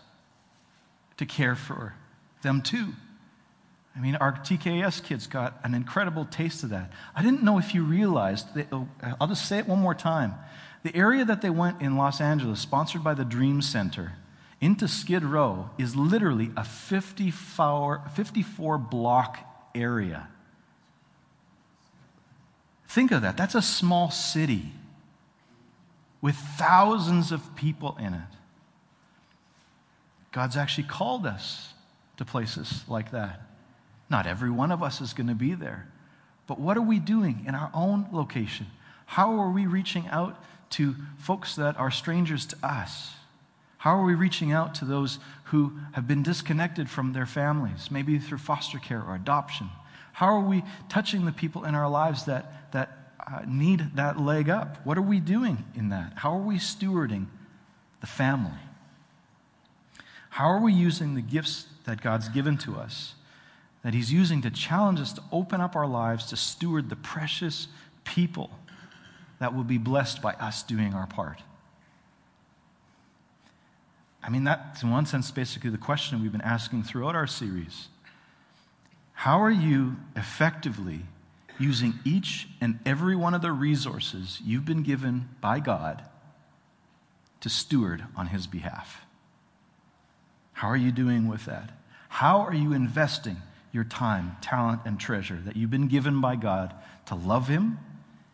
to 1.18 1.26
care 1.26 1.56
for 1.56 1.94
them 2.42 2.62
too. 2.62 2.94
I 3.96 4.00
mean, 4.00 4.16
our 4.16 4.32
TKS 4.32 5.04
kids 5.04 5.28
got 5.28 5.60
an 5.64 5.74
incredible 5.74 6.26
taste 6.26 6.64
of 6.64 6.70
that. 6.70 6.92
I 7.16 7.22
didn't 7.22 7.44
know 7.44 7.58
if 7.58 7.76
you 7.76 7.84
realized, 7.84 8.54
that, 8.56 8.68
oh, 8.72 8.88
I'll 9.20 9.28
just 9.28 9.48
say 9.48 9.60
it 9.60 9.68
one 9.68 9.80
more 9.80 9.96
time. 9.96 10.34
The 10.84 10.96
area 10.96 11.26
that 11.26 11.42
they 11.42 11.50
went 11.50 11.82
in 11.82 11.98
Los 11.98 12.22
Angeles, 12.22 12.60
sponsored 12.60 13.04
by 13.04 13.14
the 13.14 13.26
Dream 13.26 13.62
Center, 13.62 14.14
into 14.62 14.88
Skid 14.88 15.24
Row, 15.24 15.70
is 15.78 15.96
literally 15.96 16.52
a 16.56 16.64
54, 16.64 18.04
54 18.16 18.78
block 18.78 19.40
area. 19.76 20.28
Think 22.92 23.12
of 23.12 23.22
that. 23.22 23.38
That's 23.38 23.56
a 23.56 23.62
small 23.62 24.12
city 24.12 24.74
with 26.22 26.36
thousands 26.36 27.32
of 27.32 27.56
people 27.56 27.96
in 27.98 28.14
it. 28.14 28.20
God's 30.34 30.58
actually 30.58 30.90
called 30.90 31.26
us 31.26 31.74
to 32.18 32.26
places 32.26 32.84
like 32.90 33.12
that. 33.12 33.44
Not 34.10 34.28
every 34.28 34.50
one 34.50 34.74
of 34.74 34.84
us 34.84 35.00
is 35.00 35.14
going 35.14 35.28
to 35.28 35.36
be 35.36 35.54
there. 35.54 35.88
But 36.48 36.60
what 36.60 36.76
are 36.76 36.82
we 36.82 37.00
doing 37.00 37.46
in 37.48 37.56
our 37.56 37.72
own 37.74 38.08
location? 38.12 38.68
How 39.06 39.40
are 39.40 39.52
we 39.52 39.68
reaching 39.68 40.08
out 40.10 40.44
to 40.72 40.94
folks 41.18 41.56
that 41.56 41.80
are 41.80 41.92
strangers 41.92 42.46
to 42.48 42.58
us? 42.62 43.14
How 43.78 43.96
are 43.96 44.04
we 44.04 44.16
reaching 44.16 44.52
out 44.52 44.76
to 44.76 44.86
those 44.86 45.18
who 45.46 45.80
have 45.94 46.10
been 46.10 46.24
disconnected 46.24 46.90
from 46.90 47.14
their 47.14 47.26
families, 47.26 47.90
maybe 47.90 48.20
through 48.20 48.40
foster 48.40 48.80
care 48.80 49.02
or 49.02 49.16
adoption? 49.16 49.70
How 50.22 50.36
are 50.36 50.48
we 50.48 50.62
touching 50.88 51.26
the 51.26 51.32
people 51.32 51.64
in 51.64 51.74
our 51.74 51.90
lives 51.90 52.26
that, 52.26 52.72
that 52.74 53.16
uh, 53.26 53.42
need 53.48 53.96
that 53.96 54.20
leg 54.20 54.52
up? 54.52 54.78
What 54.86 54.96
are 55.00 55.02
we 55.02 55.20
doing 55.20 55.66
in 55.74 55.90
that? 55.90 56.14
How 56.18 56.34
are 56.34 56.44
we 56.44 56.58
stewarding 56.58 57.26
the 58.02 58.06
family? 58.06 58.60
How 60.30 60.46
are 60.46 60.62
we 60.62 60.74
using 60.74 61.16
the 61.16 61.24
gifts 61.24 61.66
that 61.86 62.04
God's 62.04 62.30
given 62.30 62.60
to 62.60 62.76
us, 62.76 63.16
that 63.82 63.96
He's 63.96 64.14
using 64.14 64.44
to 64.44 64.52
challenge 64.52 65.00
us 65.00 65.12
to 65.14 65.24
open 65.32 65.60
up 65.60 65.76
our 65.76 65.88
lives 65.88 66.28
to 66.28 66.38
steward 66.38 66.92
the 66.92 66.96
precious 66.96 67.68
people 68.04 68.52
that 69.40 69.56
will 69.56 69.64
be 69.64 69.80
blessed 69.80 70.22
by 70.22 70.34
us 70.34 70.62
doing 70.62 70.94
our 70.94 71.08
part. 71.08 71.42
I 74.22 74.30
mean, 74.30 74.44
that's 74.44 74.84
in 74.84 74.92
one 74.92 75.08
sense 75.08 75.32
basically 75.32 75.72
the 75.72 75.80
question 75.80 76.22
we've 76.22 76.32
been 76.32 76.42
asking 76.42 76.84
throughout 76.84 77.16
our 77.16 77.26
series. 77.26 77.88
How 79.22 79.40
are 79.44 79.52
you 79.52 79.98
effectively 80.16 81.02
using 81.60 81.94
each 82.04 82.48
and 82.60 82.80
every 82.88 83.16
one 83.16 83.36
of 83.36 83.44
the 83.44 83.52
resources 83.52 84.42
you've 84.44 84.66
been 84.66 84.82
given 84.82 85.30
by 85.40 85.60
God 85.60 86.04
to 87.42 87.50
steward 87.50 88.04
on 88.16 88.26
His 88.28 88.48
behalf? 88.48 89.02
How 90.54 90.70
are 90.70 90.76
you 90.76 90.92
doing 90.92 91.28
with 91.28 91.46
that? 91.46 91.70
How 92.10 92.40
are 92.40 92.56
you 92.56 92.74
investing 92.74 93.38
your 93.72 93.84
time, 93.84 94.38
talent, 94.42 94.82
and 94.86 95.00
treasure 95.00 95.40
that 95.46 95.56
you've 95.56 95.70
been 95.70 95.88
given 95.88 96.20
by 96.20 96.36
God 96.36 96.74
to 97.06 97.14
love 97.14 97.48
Him 97.48 97.78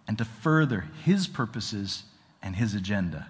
and 0.07 0.17
to 0.17 0.23
further 0.23 0.85
his 1.03 1.27
purposes 1.27 2.03
and 2.41 2.55
his 2.55 2.73
agenda. 2.73 3.27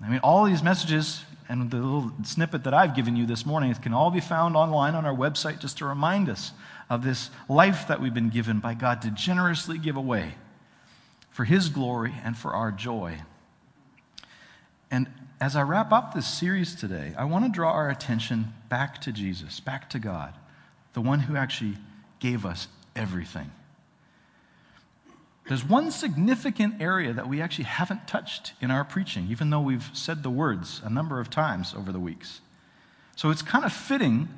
I 0.00 0.08
mean, 0.08 0.20
all 0.20 0.44
these 0.44 0.62
messages 0.62 1.22
and 1.48 1.70
the 1.70 1.76
little 1.76 2.12
snippet 2.24 2.64
that 2.64 2.74
I've 2.74 2.94
given 2.94 3.16
you 3.16 3.26
this 3.26 3.46
morning 3.46 3.72
can 3.74 3.94
all 3.94 4.10
be 4.10 4.20
found 4.20 4.56
online 4.56 4.94
on 4.94 5.06
our 5.06 5.14
website 5.14 5.60
just 5.60 5.78
to 5.78 5.86
remind 5.86 6.28
us 6.28 6.52
of 6.90 7.04
this 7.04 7.30
life 7.48 7.88
that 7.88 8.00
we've 8.00 8.14
been 8.14 8.30
given 8.30 8.58
by 8.58 8.74
God 8.74 9.02
to 9.02 9.10
generously 9.10 9.78
give 9.78 9.96
away 9.96 10.34
for 11.30 11.44
his 11.44 11.68
glory 11.68 12.14
and 12.24 12.36
for 12.36 12.52
our 12.52 12.70
joy. 12.70 13.18
And 14.90 15.08
as 15.40 15.54
I 15.54 15.62
wrap 15.62 15.92
up 15.92 16.14
this 16.14 16.26
series 16.26 16.74
today, 16.74 17.14
I 17.18 17.24
want 17.24 17.44
to 17.44 17.50
draw 17.50 17.72
our 17.72 17.90
attention 17.90 18.54
back 18.68 19.00
to 19.02 19.12
Jesus, 19.12 19.60
back 19.60 19.90
to 19.90 19.98
God, 19.98 20.34
the 20.94 21.00
one 21.00 21.20
who 21.20 21.36
actually 21.36 21.76
gave 22.20 22.46
us 22.46 22.68
everything. 22.94 23.50
There's 25.48 25.64
one 25.64 25.92
significant 25.92 26.80
area 26.80 27.12
that 27.12 27.28
we 27.28 27.40
actually 27.40 27.64
haven't 27.64 28.08
touched 28.08 28.52
in 28.60 28.70
our 28.70 28.84
preaching, 28.84 29.28
even 29.30 29.50
though 29.50 29.60
we've 29.60 29.88
said 29.92 30.22
the 30.22 30.30
words 30.30 30.80
a 30.84 30.90
number 30.90 31.20
of 31.20 31.30
times 31.30 31.72
over 31.76 31.92
the 31.92 32.00
weeks. 32.00 32.40
So 33.14 33.30
it's 33.30 33.42
kind 33.42 33.64
of 33.64 33.72
fitting 33.72 34.28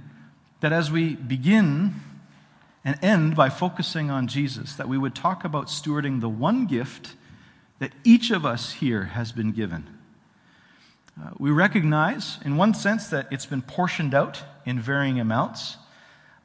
that 0.60 0.72
as 0.72 0.90
we 0.90 1.14
begin 1.14 1.94
and 2.84 2.98
end 3.02 3.36
by 3.36 3.48
focusing 3.48 4.10
on 4.10 4.26
Jesus, 4.26 4.74
that 4.74 4.88
we 4.88 4.98
would 4.98 5.14
talk 5.14 5.44
about 5.44 5.66
stewarding 5.66 6.20
the 6.20 6.28
one 6.28 6.66
gift 6.66 7.14
that 7.78 7.92
each 8.04 8.30
of 8.30 8.44
us 8.44 8.72
here 8.72 9.04
has 9.04 9.32
been 9.32 9.52
given. 9.52 9.86
Uh, 11.20 11.30
we 11.38 11.50
recognize, 11.50 12.38
in 12.44 12.56
one 12.56 12.74
sense, 12.74 13.08
that 13.08 13.26
it's 13.30 13.46
been 13.46 13.62
portioned 13.62 14.14
out 14.14 14.42
in 14.66 14.78
varying 14.78 15.18
amounts, 15.18 15.76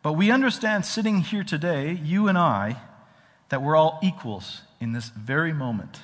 but 0.02 0.14
we 0.14 0.32
understand 0.32 0.86
sitting 0.86 1.20
here 1.20 1.44
today, 1.44 1.92
you 2.04 2.28
and 2.28 2.38
I, 2.38 2.78
that 3.54 3.62
we're 3.62 3.76
all 3.76 4.00
equals 4.02 4.64
in 4.80 4.94
this 4.94 5.10
very 5.10 5.54
moment, 5.54 6.00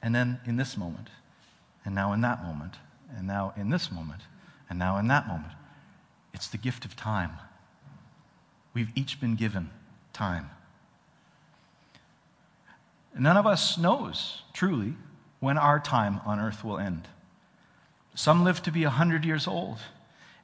and 0.00 0.14
then 0.14 0.38
in 0.46 0.54
this 0.54 0.76
moment, 0.76 1.08
and 1.84 1.92
now 1.92 2.12
in 2.12 2.20
that 2.20 2.40
moment, 2.40 2.74
and 3.16 3.26
now 3.26 3.52
in 3.56 3.68
this 3.68 3.90
moment, 3.90 4.20
and 4.70 4.78
now 4.78 4.96
in 4.98 5.08
that 5.08 5.26
moment. 5.26 5.52
It's 6.32 6.46
the 6.46 6.56
gift 6.56 6.84
of 6.84 6.94
time. 6.94 7.32
We've 8.74 8.90
each 8.94 9.20
been 9.20 9.34
given 9.34 9.70
time. 10.12 10.50
None 13.18 13.36
of 13.36 13.44
us 13.44 13.76
knows 13.76 14.42
truly 14.52 14.94
when 15.40 15.58
our 15.58 15.80
time 15.80 16.20
on 16.24 16.38
earth 16.38 16.62
will 16.62 16.78
end. 16.78 17.08
Some 18.14 18.44
live 18.44 18.62
to 18.62 18.70
be 18.70 18.84
100 18.84 19.24
years 19.24 19.48
old, 19.48 19.78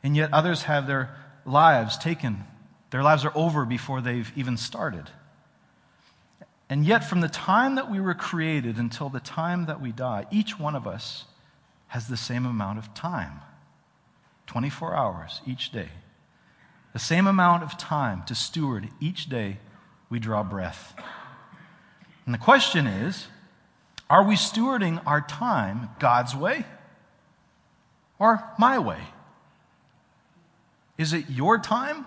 and 0.02 0.16
yet 0.16 0.32
others 0.32 0.64
have 0.64 0.88
their 0.88 1.16
lives 1.46 1.96
taken. 1.96 2.42
Their 2.90 3.04
lives 3.04 3.24
are 3.24 3.32
over 3.36 3.64
before 3.64 4.00
they've 4.00 4.32
even 4.34 4.56
started. 4.56 5.10
And 6.70 6.86
yet, 6.86 7.02
from 7.02 7.20
the 7.20 7.28
time 7.28 7.74
that 7.74 7.90
we 7.90 8.00
were 8.00 8.14
created 8.14 8.76
until 8.76 9.08
the 9.08 9.18
time 9.18 9.66
that 9.66 9.80
we 9.80 9.90
die, 9.90 10.26
each 10.30 10.56
one 10.56 10.76
of 10.76 10.86
us 10.86 11.24
has 11.88 12.06
the 12.06 12.16
same 12.16 12.46
amount 12.46 12.78
of 12.78 12.94
time 12.94 13.40
24 14.46 14.94
hours 14.94 15.40
each 15.44 15.72
day. 15.72 15.88
The 16.92 17.00
same 17.00 17.26
amount 17.26 17.64
of 17.64 17.76
time 17.76 18.22
to 18.26 18.36
steward 18.36 18.88
each 19.00 19.28
day 19.28 19.58
we 20.08 20.20
draw 20.20 20.44
breath. 20.44 20.94
And 22.24 22.32
the 22.32 22.38
question 22.38 22.86
is 22.86 23.26
are 24.08 24.22
we 24.22 24.36
stewarding 24.36 25.02
our 25.06 25.20
time 25.20 25.90
God's 25.98 26.36
way 26.36 26.64
or 28.20 28.44
my 28.58 28.78
way? 28.78 29.00
Is 30.96 31.12
it 31.12 31.28
your 31.28 31.58
time 31.58 32.06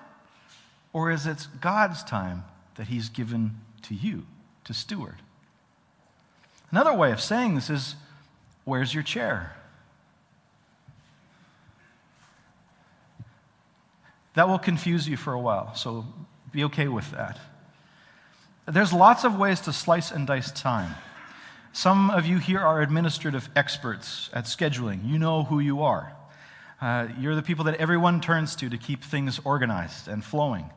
or 0.94 1.12
is 1.12 1.28
it 1.28 1.48
God's 1.60 2.02
time 2.06 2.46
that 2.76 2.88
He's 2.88 3.10
given 3.10 3.60
to 3.84 3.94
you 3.94 4.26
to 4.66 4.74
steward? 4.74 5.16
Another 6.72 6.94
way 6.94 7.12
of 7.12 7.22
saying 7.22 7.56
this 7.56 7.70
is 7.70 7.96
where's 8.66 8.94
your 8.94 9.04
chair? 9.04 9.56
That 14.36 14.48
will 14.48 14.60
confuse 14.60 15.08
you 15.08 15.16
for 15.16 15.34
a 15.34 15.40
while, 15.40 15.76
so 15.76 16.06
be 16.52 16.64
okay 16.66 16.88
with 16.88 17.12
that. 17.12 17.40
There's 18.66 18.94
lots 18.94 19.24
of 19.24 19.38
ways 19.38 19.62
to 19.62 19.74
slice 19.74 20.12
and 20.12 20.26
dice 20.26 20.52
time. 20.52 20.96
Some 21.74 22.10
of 22.10 22.26
you 22.26 22.38
here 22.38 22.60
are 22.60 22.82
administrative 22.82 23.50
experts 23.56 24.30
at 24.34 24.46
scheduling. 24.46 25.08
You 25.08 25.20
know 25.20 25.44
who 25.44 25.60
you 25.60 25.82
are. 25.82 26.14
Uh, 26.80 27.08
you're 27.20 27.36
the 27.36 27.42
people 27.42 27.66
that 27.66 27.76
everyone 27.76 28.22
turns 28.22 28.56
to 28.58 28.70
to 28.70 28.78
keep 28.78 29.04
things 29.04 29.40
organized 29.44 30.08
and 30.08 30.24
flowing. 30.24 30.70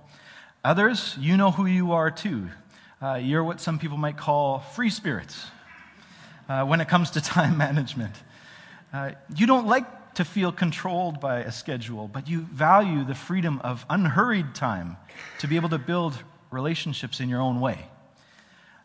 Others, 0.64 1.16
you 1.18 1.36
know 1.36 1.50
who 1.50 1.66
you 1.66 1.92
are 1.92 2.10
too. 2.10 2.48
Uh, 3.00 3.20
you're 3.22 3.44
what 3.44 3.60
some 3.60 3.78
people 3.78 3.98
might 3.98 4.16
call 4.16 4.60
free 4.60 4.88
spirits 4.88 5.46
uh, 6.48 6.64
when 6.64 6.80
it 6.80 6.88
comes 6.88 7.10
to 7.10 7.20
time 7.20 7.58
management. 7.58 8.14
Uh, 8.90 9.10
you 9.36 9.46
don't 9.46 9.66
like 9.66 10.14
to 10.14 10.24
feel 10.24 10.50
controlled 10.50 11.20
by 11.20 11.40
a 11.40 11.52
schedule, 11.52 12.08
but 12.08 12.26
you 12.26 12.40
value 12.40 13.04
the 13.04 13.14
freedom 13.14 13.60
of 13.62 13.84
unhurried 13.90 14.54
time 14.54 14.96
to 15.40 15.46
be 15.46 15.56
able 15.56 15.68
to 15.68 15.76
build 15.76 16.16
relationships 16.50 17.20
in 17.20 17.28
your 17.28 17.42
own 17.42 17.60
way. 17.60 17.86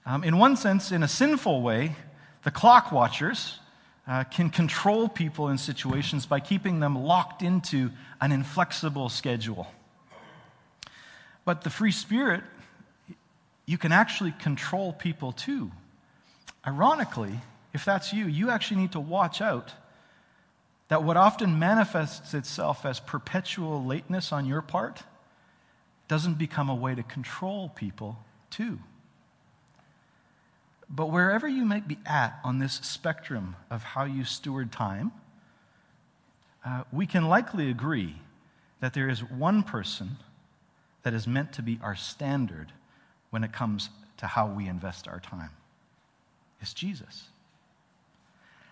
Um, 0.06 0.26
in 0.26 0.38
one 0.38 0.58
sense, 0.58 0.92
in 0.92 1.04
a 1.04 1.08
sinful 1.08 1.62
way, 1.62 1.96
the 2.44 2.52
clock 2.52 2.92
watchers 2.92 3.60
uh, 4.10 4.26
can 4.26 4.50
control 4.50 5.08
people 5.08 5.48
in 5.48 5.58
situations 5.58 6.26
by 6.26 6.42
keeping 6.42 6.82
them 6.82 7.02
locked 7.02 7.42
into 7.42 7.92
an 8.20 8.34
inflexible 8.34 9.08
schedule. 9.08 9.68
But 11.46 11.64
the 11.64 11.70
free 11.70 11.94
spirit, 11.94 12.44
you 13.66 13.78
can 13.78 13.92
actually 13.92 14.32
control 14.32 14.94
people 14.94 15.32
too. 15.32 15.72
Ironically, 16.66 17.40
if 17.74 17.86
that's 17.86 18.14
you, 18.14 18.26
you 18.26 18.50
actually 18.50 18.82
need 18.82 18.92
to 18.94 19.00
watch 19.00 19.42
out 19.42 19.74
that 20.90 21.04
what 21.04 21.16
often 21.16 21.58
manifests 21.58 22.34
itself 22.34 22.86
as 22.86 23.00
perpetual 23.00 23.84
lateness 23.86 24.34
on 24.34 24.46
your 24.46 24.62
part 24.62 25.04
doesn't 26.10 26.38
become 26.38 26.70
a 26.70 26.76
way 26.76 26.94
to 26.94 27.04
control 27.04 27.70
people, 27.70 28.20
too. 28.50 28.78
But 30.90 31.10
wherever 31.10 31.48
you 31.48 31.64
might 31.64 31.88
be 31.88 31.98
at 32.06 32.38
on 32.44 32.60
this 32.60 32.74
spectrum 32.84 33.56
of 33.70 33.82
how 33.82 34.04
you 34.04 34.26
steward 34.26 34.74
time, 34.74 35.14
uh, 36.66 36.84
we 36.92 37.06
can 37.06 37.30
likely 37.30 37.70
agree 37.70 38.18
that 38.82 38.94
there 38.94 39.08
is 39.08 39.24
one 39.24 39.64
person 39.64 40.18
that 41.04 41.14
is 41.14 41.26
meant 41.26 41.54
to 41.54 41.62
be 41.62 41.80
our 41.82 41.96
standard 41.96 42.74
when 43.32 43.44
it 43.44 43.52
comes 43.52 43.90
to 44.18 44.28
how 44.28 44.48
we 44.48 44.68
invest 44.68 45.08
our 45.08 45.20
time. 45.20 45.50
It's 46.62 46.74
Jesus. 46.74 47.24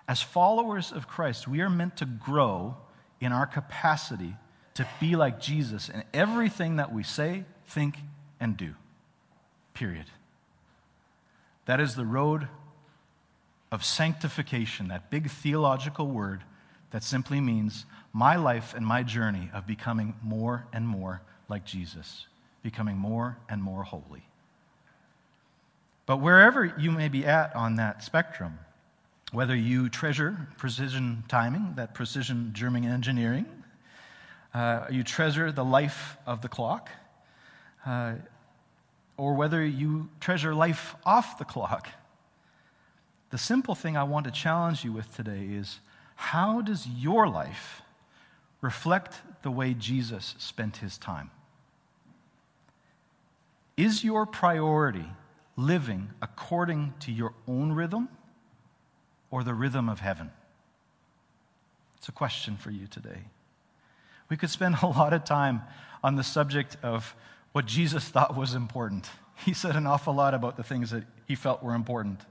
As 0.07 0.21
followers 0.21 0.91
of 0.91 1.07
Christ, 1.07 1.47
we 1.47 1.61
are 1.61 1.69
meant 1.69 1.97
to 1.97 2.05
grow 2.05 2.77
in 3.19 3.31
our 3.31 3.45
capacity 3.45 4.35
to 4.75 4.87
be 4.99 5.15
like 5.15 5.39
Jesus 5.39 5.89
in 5.89 6.03
everything 6.13 6.77
that 6.77 6.93
we 6.93 7.03
say, 7.03 7.43
think, 7.67 7.97
and 8.39 8.55
do. 8.55 8.75
Period. 9.73 10.05
That 11.65 11.79
is 11.79 11.95
the 11.95 12.05
road 12.05 12.47
of 13.71 13.83
sanctification, 13.83 14.87
that 14.87 15.09
big 15.09 15.29
theological 15.29 16.07
word 16.07 16.43
that 16.91 17.03
simply 17.03 17.39
means 17.39 17.85
my 18.13 18.35
life 18.35 18.73
and 18.73 18.85
my 18.85 19.03
journey 19.03 19.49
of 19.53 19.67
becoming 19.67 20.15
more 20.23 20.65
and 20.73 20.87
more 20.87 21.21
like 21.47 21.65
Jesus, 21.65 22.25
becoming 22.63 22.97
more 22.97 23.37
and 23.47 23.61
more 23.61 23.83
holy. 23.83 24.28
But 26.09 26.21
wherever 26.21 26.65
you 26.65 26.89
may 26.89 27.07
be 27.07 27.23
at 27.27 27.55
on 27.55 27.75
that 27.75 28.01
spectrum, 28.03 28.57
whether 29.31 29.55
you 29.55 29.89
treasure 29.89 30.47
precision 30.57 31.23
timing, 31.27 31.73
that 31.75 31.93
precision 31.93 32.49
German 32.51 32.83
engineering, 32.83 33.45
uh, 34.51 34.87
you 34.89 35.03
treasure 35.03 35.51
the 35.51 35.63
life 35.63 36.17
of 36.25 36.41
the 36.41 36.49
clock, 36.49 36.89
uh, 37.85 38.13
or 39.17 39.35
whether 39.35 39.63
you 39.63 40.09
treasure 40.19 40.55
life 40.55 40.95
off 41.05 41.37
the 41.37 41.45
clock. 41.45 41.87
The 43.29 43.37
simple 43.37 43.75
thing 43.75 43.95
I 43.95 44.01
want 44.01 44.25
to 44.25 44.31
challenge 44.31 44.83
you 44.83 44.91
with 44.91 45.15
today 45.15 45.45
is 45.51 45.79
how 46.15 46.61
does 46.61 46.87
your 46.87 47.29
life 47.29 47.83
reflect 48.61 49.21
the 49.43 49.51
way 49.51 49.75
Jesus 49.75 50.33
spent 50.39 50.77
his 50.77 50.97
time? 50.97 51.29
Is 53.77 54.03
your 54.03 54.25
priority 54.25 55.05
living 55.59 56.09
according 56.21 56.93
to 57.01 57.11
your 57.11 57.33
own 57.47 57.73
rhythm 57.73 58.07
or 59.29 59.43
the 59.43 59.53
rhythm 59.53 59.89
of 59.89 59.99
heaven? 59.99 60.31
It's 61.97 62.07
a 62.07 62.13
question 62.13 62.55
for 62.55 62.71
you 62.71 62.87
today. 62.87 63.25
We 64.29 64.37
could 64.37 64.49
spend 64.49 64.77
a 64.81 64.87
lot 64.87 65.13
of 65.13 65.25
time 65.25 65.61
on 66.03 66.15
the 66.15 66.23
subject 66.23 66.77
of 66.81 67.13
what 67.51 67.65
Jesus 67.65 68.07
thought 68.07 68.37
was 68.37 68.53
important. 68.53 69.09
He 69.45 69.53
said 69.53 69.75
an 69.75 69.85
awful 69.85 70.13
lot 70.13 70.33
about 70.33 70.55
the 70.55 70.63
things 70.63 70.91
that 70.91 71.03
he 71.25 71.35
felt 71.35 71.61
were 71.61 71.73
important. 71.73 72.21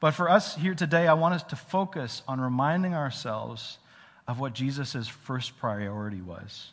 But 0.00 0.12
for 0.12 0.30
us 0.30 0.56
here 0.56 0.74
today, 0.74 1.06
I 1.06 1.14
want 1.14 1.34
us 1.34 1.42
to 1.44 1.56
focus 1.56 2.22
on 2.26 2.40
reminding 2.40 2.94
ourselves 2.94 3.78
of 4.26 4.40
what 4.40 4.54
Jesus' 4.54 5.08
first 5.08 5.58
priority 5.58 6.20
was, 6.20 6.70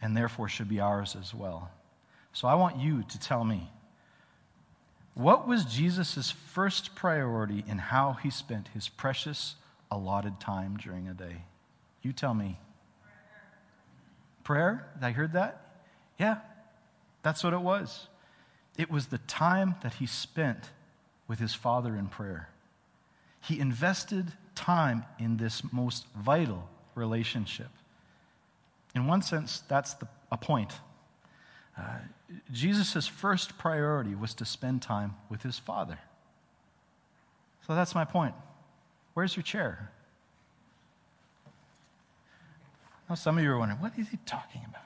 and 0.00 0.16
therefore 0.16 0.48
should 0.48 0.68
be 0.68 0.80
ours 0.80 1.16
as 1.18 1.32
well. 1.34 1.70
So 2.32 2.48
I 2.48 2.54
want 2.54 2.78
you 2.78 3.02
to 3.02 3.20
tell 3.20 3.44
me 3.44 3.70
what 5.14 5.46
was 5.46 5.64
Jesus' 5.64 6.30
first 6.30 6.94
priority 6.94 7.64
in 7.66 7.78
how 7.78 8.14
he 8.14 8.30
spent 8.30 8.68
his 8.68 8.88
precious 8.88 9.56
allotted 9.90 10.40
time 10.40 10.76
during 10.76 11.08
a 11.08 11.14
day? 11.14 11.44
You 12.02 12.12
tell 12.12 12.34
me. 12.34 12.58
Prayer? 14.42 14.88
I 15.00 15.10
heard 15.10 15.34
that? 15.34 15.84
Yeah, 16.18 16.38
that's 17.22 17.44
what 17.44 17.52
it 17.52 17.60
was. 17.60 18.08
It 18.78 18.90
was 18.90 19.06
the 19.06 19.18
time 19.18 19.76
that 19.82 19.94
he 19.94 20.06
spent 20.06 20.70
with 21.28 21.38
his 21.38 21.54
Father 21.54 21.94
in 21.94 22.06
prayer. 22.06 22.48
He 23.40 23.58
invested 23.58 24.32
time 24.54 25.04
in 25.18 25.36
this 25.36 25.62
most 25.72 26.06
vital 26.16 26.68
relationship. 26.94 27.70
In 28.94 29.06
one 29.06 29.22
sense, 29.22 29.62
that's 29.68 29.94
the, 29.94 30.08
a 30.30 30.36
point. 30.36 30.72
Uh, 31.78 31.98
Jesus' 32.50 33.06
first 33.06 33.58
priority 33.58 34.14
was 34.14 34.34
to 34.34 34.44
spend 34.44 34.82
time 34.82 35.14
with 35.28 35.42
his 35.42 35.58
Father. 35.58 35.98
So 37.66 37.74
that's 37.74 37.94
my 37.94 38.04
point. 38.04 38.34
Where's 39.14 39.36
your 39.36 39.42
chair? 39.42 39.90
Now, 43.08 43.14
some 43.14 43.38
of 43.38 43.44
you 43.44 43.50
are 43.50 43.58
wondering, 43.58 43.80
what 43.80 43.92
is 43.98 44.08
he 44.08 44.18
talking 44.24 44.62
about? 44.68 44.82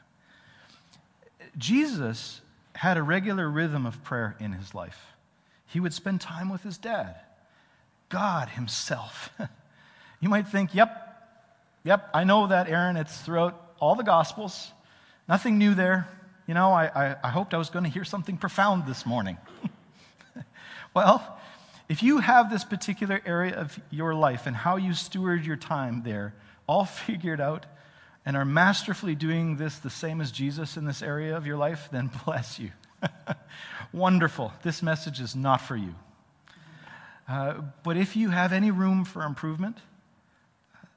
Jesus 1.57 2.41
had 2.75 2.97
a 2.97 3.03
regular 3.03 3.49
rhythm 3.49 3.87
of 3.87 4.03
prayer 4.03 4.37
in 4.39 4.53
his 4.53 4.75
life. 4.75 5.17
He 5.67 5.81
would 5.81 5.95
spend 5.95 6.21
time 6.21 6.49
with 6.49 6.63
his 6.63 6.79
dad, 6.79 7.17
God 8.09 8.49
Himself. 8.51 9.31
you 10.21 10.29
might 10.29 10.49
think, 10.49 10.75
yep, 10.75 11.29
yep, 11.85 12.09
I 12.15 12.25
know 12.25 12.47
that, 12.47 12.69
Aaron. 12.69 12.97
It's 12.97 13.21
throughout 13.21 13.75
all 13.81 13.95
the 13.95 14.05
Gospels. 14.05 14.73
Nothing 15.29 15.59
new 15.59 15.75
there. 15.75 16.09
You 16.47 16.55
know, 16.55 16.71
I, 16.71 16.87
I, 16.87 17.17
I 17.25 17.31
hoped 17.31 17.55
I 17.55 17.59
was 17.59 17.71
going 17.71 17.85
to 17.85 17.91
hear 17.91 18.05
something 18.05 18.37
profound 18.37 18.87
this 18.87 19.05
morning. 19.05 19.37
well, 20.95 21.39
if 21.89 22.05
you 22.05 22.19
have 22.19 22.51
this 22.51 22.63
particular 22.63 23.21
area 23.27 23.55
of 23.57 23.79
your 23.91 24.15
life 24.15 24.47
and 24.47 24.55
how 24.55 24.77
you 24.77 24.95
steward 24.95 25.45
your 25.45 25.57
time 25.57 26.03
there 26.05 26.35
all 26.69 26.85
figured 27.07 27.41
out 27.41 27.67
and 28.25 28.37
are 28.37 28.45
masterfully 28.45 29.17
doing 29.17 29.57
this 29.57 29.79
the 29.79 29.91
same 29.91 30.21
as 30.21 30.31
Jesus 30.31 30.77
in 30.77 30.85
this 30.85 31.03
area 31.03 31.37
of 31.37 31.47
your 31.47 31.57
life, 31.57 31.89
then 31.91 32.11
bless 32.25 32.61
you. 32.61 32.71
Wonderful. 33.93 34.53
This 34.63 34.83
message 34.83 35.21
is 35.21 35.35
not 35.35 35.61
for 35.61 35.77
you. 35.77 35.95
Uh, 37.29 37.55
but 37.83 37.97
if 37.97 38.15
you 38.15 38.31
have 38.31 38.53
any 38.53 38.71
room 38.71 39.05
for 39.05 39.25
improvement, 39.25 39.79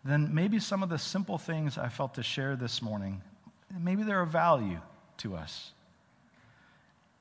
then 0.05 0.33
maybe 0.33 0.59
some 0.59 0.83
of 0.83 0.89
the 0.89 0.97
simple 0.99 1.39
things 1.39 1.77
I 1.77 1.89
felt 1.89 2.15
to 2.15 2.23
share 2.23 2.55
this 2.55 2.81
morning, 2.83 3.21
maybe 3.79 4.03
they're 4.03 4.21
of 4.21 4.29
value 4.29 4.79
to 5.19 5.35
us. 5.35 5.71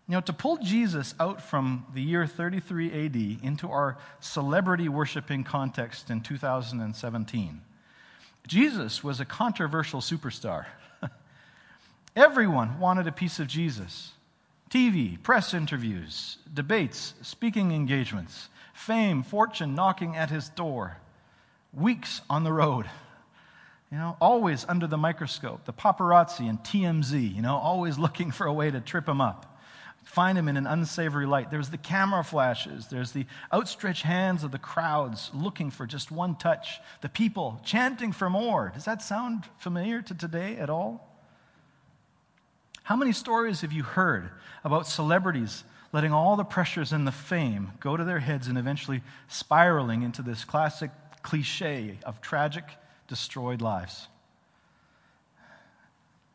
You 0.09 0.15
know, 0.15 0.21
to 0.23 0.33
pull 0.33 0.57
Jesus 0.57 1.15
out 1.21 1.43
from 1.43 1.85
the 1.93 2.01
year 2.01 2.27
33 2.27 3.07
AD 3.07 3.45
into 3.45 3.71
our 3.71 3.99
celebrity 4.21 4.89
worshiping 4.89 5.45
context 5.45 6.09
in 6.09 6.23
2017, 6.23 7.61
Jesus 8.47 9.05
was 9.05 9.21
a 9.21 9.27
controversial 9.27 10.01
superstar. 10.01 10.65
Everyone 12.17 12.81
wanted 12.81 13.07
a 13.07 13.13
piece 13.13 13.39
of 13.39 13.47
Jesus. 13.47 14.13
TV, 14.71 15.23
press 15.23 15.53
interviews, 15.53 16.39
debates, 16.53 17.15
speaking 17.23 17.73
engagements, 17.73 18.49
fame, 18.73 19.23
fortune 19.23 19.75
knocking 19.75 20.17
at 20.17 20.31
his 20.31 20.49
door, 20.51 20.99
weeks 21.73 22.23
on 22.31 22.45
the 22.45 22.53
road. 22.53 22.87
You 23.91 23.97
know, 23.97 24.17
always 24.21 24.67
under 24.69 24.87
the 24.87 24.99
microscope, 24.99 25.65
the 25.65 25.73
paparazzi 25.73 26.49
and 26.49 26.59
TMZ, 26.59 27.35
you 27.35 27.41
know, 27.41 27.57
always 27.57 27.99
looking 27.99 28.31
for 28.31 28.47
a 28.47 28.53
way 28.53 28.71
to 28.71 28.81
trip 28.81 29.09
him 29.09 29.21
up, 29.21 29.59
find 30.05 30.37
him 30.37 30.49
in 30.49 30.57
an 30.57 30.67
unsavory 30.67 31.27
light. 31.27 31.51
There's 31.51 31.71
the 31.71 31.79
camera 31.79 32.23
flashes, 32.23 32.89
there's 32.89 33.13
the 33.13 33.27
outstretched 33.53 34.03
hands 34.03 34.45
of 34.45 34.51
the 34.51 34.59
crowds 34.59 35.31
looking 35.33 35.71
for 35.71 35.87
just 35.87 36.11
one 36.11 36.37
touch, 36.37 36.81
the 37.01 37.09
people 37.09 37.61
chanting 37.65 38.13
for 38.13 38.29
more. 38.29 38.73
Does 38.75 38.85
that 38.85 39.03
sound 39.03 39.45
familiar 39.59 40.03
to 40.03 40.15
today 40.15 40.57
at 40.59 40.69
all? 40.69 41.07
How 42.83 42.97
many 42.97 43.13
stories 43.13 43.63
have 43.63 43.73
you 43.73 43.83
heard 43.83 44.31
about 44.65 44.87
celebrities 44.87 45.65
letting 45.93 46.13
all 46.13 46.37
the 46.37 46.45
pressures 46.45 46.93
and 46.93 47.07
the 47.07 47.13
fame 47.13 47.73
go 47.81 47.97
to 47.97 48.05
their 48.05 48.19
heads 48.19 48.49
and 48.49 48.59
eventually 48.59 49.03
spiraling 49.29 50.03
into 50.03 50.23
this 50.23 50.45
classic 50.45 50.91
cliche 51.23 51.99
of 52.05 52.21
tragic, 52.21 52.65
destroyed 53.09 53.61
lives? 53.61 54.09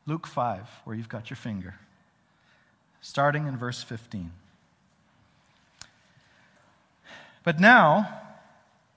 Luke 0.05 0.27
5, 0.27 0.67
where 0.83 0.95
you've 0.95 1.07
got 1.07 1.29
your 1.29 1.37
finger, 1.37 1.75
starting 2.99 3.47
in 3.47 3.57
verse 3.57 3.81
15. 3.81 4.31
But 7.43 7.59
now, 7.59 8.21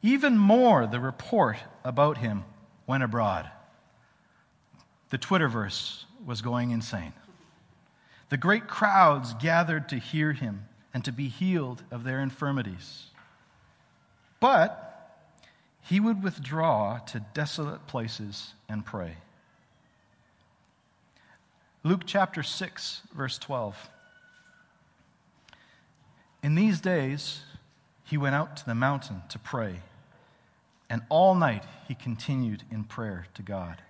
even 0.03 0.37
more 0.39 0.87
the 0.87 1.01
report 1.01 1.59
about 1.85 2.19
him 2.19 2.45
went 2.87 3.03
abroad. 3.03 3.51
The 5.11 5.19
Twitterverse 5.19 6.05
was 6.25 6.43
going 6.43 6.71
insane. 6.71 7.13
The 8.29 8.37
great 8.37 8.67
crowds 8.67 9.35
gathered 9.35 9.89
to 9.91 9.99
hear 9.99 10.33
him 10.33 10.67
and 10.93 11.05
to 11.05 11.13
be 11.13 11.29
healed 11.29 11.83
of 11.91 12.03
their 12.03 12.21
infirmities. 12.21 13.07
But 14.41 14.86
he 15.89 16.01
would 16.01 16.23
withdraw 16.23 16.99
to 16.99 17.21
desolate 17.33 17.87
places 17.87 18.55
and 18.69 18.85
pray. 18.85 19.17
Luke 21.85 22.03
chapter 22.05 22.43
6, 22.43 23.03
verse 23.15 23.39
12. 23.39 23.89
In 26.43 26.57
these 26.57 26.81
days, 26.81 27.43
he 28.03 28.17
went 28.17 28.35
out 28.35 28.57
to 28.57 28.67
the 28.67 28.75
mountain 28.75 29.23
to 29.29 29.39
pray, 29.39 29.81
and 30.91 31.03
all 31.09 31.37
night 31.37 31.65
he 31.87 31.95
continued 31.95 32.65
in 32.71 32.83
prayer 32.83 33.27
to 33.35 33.43
God. 33.43 33.81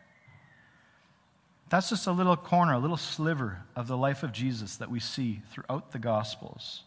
That's 1.71 1.89
just 1.89 2.07
a 2.07 2.13
little 2.13 2.37
corner, 2.37 2.75
a 2.75 2.79
little 2.79 2.97
sliver 2.99 3.63
of 3.75 3.89
the 3.89 3.97
life 3.97 4.23
of 4.23 4.33
Jesus 4.33 4.77
that 4.77 4.91
we 4.91 5.01
see 5.01 5.41
throughout 5.51 5.93
the 5.93 5.99
Gospels. 5.99 6.83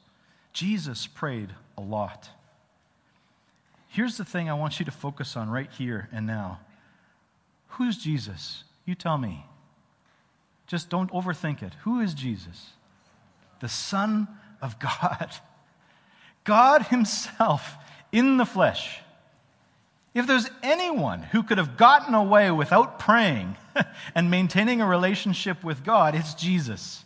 Jesus 0.54 1.08
prayed 1.08 1.50
a 1.78 1.82
lot. 1.82 2.30
Here's 3.90 4.18
the 4.18 4.26
thing 4.26 4.50
I 4.50 4.54
want 4.54 4.80
you 4.80 4.86
to 4.86 4.92
focus 4.92 5.36
on 5.36 5.50
right 5.50 5.70
here 5.72 6.10
and 6.12 6.26
now. 6.28 6.60
Who's 7.70 7.98
Jesus? 7.98 8.64
You 8.86 8.94
tell 8.94 9.18
me. 9.18 9.46
Just 10.68 10.90
don't 10.90 11.12
overthink 11.12 11.64
it. 11.64 11.74
Who 11.82 12.00
is 12.00 12.14
Jesus? 12.14 12.74
The 13.60 13.68
Son 13.68 14.28
of 14.62 14.80
God. 14.80 15.32
God 16.44 16.84
Himself 16.84 17.76
in 18.12 18.38
the 18.38 18.46
flesh. 18.46 19.02
If 20.14 20.28
there's 20.28 20.50
anyone 20.62 21.24
who 21.24 21.42
could 21.42 21.58
have 21.58 21.76
gotten 21.76 22.14
away 22.14 22.52
without 22.52 23.00
praying 23.00 23.58
and 24.16 24.30
maintaining 24.30 24.82
a 24.82 24.86
relationship 24.86 25.64
with 25.64 25.84
God, 25.84 26.14
it's 26.14 26.36
Jesus. 26.36 27.04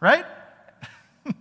Right? 0.00 0.24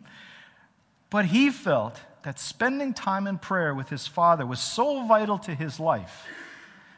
but 1.10 1.26
he 1.26 1.50
felt 1.50 2.00
that 2.23 2.39
spending 2.39 2.93
time 2.93 3.27
in 3.27 3.38
prayer 3.38 3.73
with 3.73 3.89
his 3.89 4.07
Father 4.07 4.45
was 4.45 4.59
so 4.59 5.05
vital 5.07 5.38
to 5.39 5.53
his 5.53 5.79
life 5.79 6.25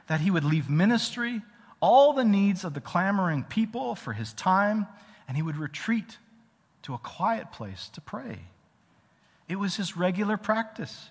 that 0.07 0.21
he 0.21 0.31
would 0.31 0.43
leave 0.43 0.69
ministry, 0.69 1.41
all 1.79 2.13
the 2.13 2.23
needs 2.23 2.63
of 2.63 2.73
the 2.73 2.81
clamoring 2.81 3.43
people 3.43 3.95
for 3.95 4.13
his 4.13 4.33
time, 4.33 4.88
and 5.27 5.35
he 5.35 5.43
would 5.43 5.57
retreat 5.57 6.17
to 6.83 6.93
a 6.93 6.99
quiet 6.99 7.51
place 7.51 7.89
to 7.89 8.01
pray. 8.01 8.39
It 9.49 9.57
was 9.57 9.75
his 9.75 9.97
regular 9.97 10.38
practice. 10.38 11.09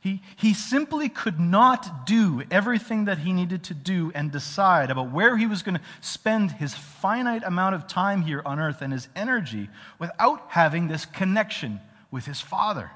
He, 0.00 0.20
he 0.36 0.52
simply 0.52 1.08
could 1.08 1.40
not 1.40 2.06
do 2.06 2.42
everything 2.50 3.06
that 3.06 3.18
he 3.18 3.32
needed 3.32 3.62
to 3.64 3.74
do 3.74 4.12
and 4.14 4.30
decide 4.30 4.90
about 4.90 5.12
where 5.12 5.36
he 5.36 5.46
was 5.46 5.62
going 5.62 5.76
to 5.76 5.84
spend 6.00 6.52
his 6.52 6.74
finite 6.74 7.42
amount 7.42 7.74
of 7.74 7.86
time 7.86 8.22
here 8.22 8.42
on 8.44 8.58
earth 8.58 8.82
and 8.82 8.92
his 8.92 9.08
energy 9.16 9.70
without 9.98 10.44
having 10.48 10.88
this 10.88 11.06
connection 11.06 11.80
with 12.10 12.26
his 12.26 12.40
Father. 12.40 12.90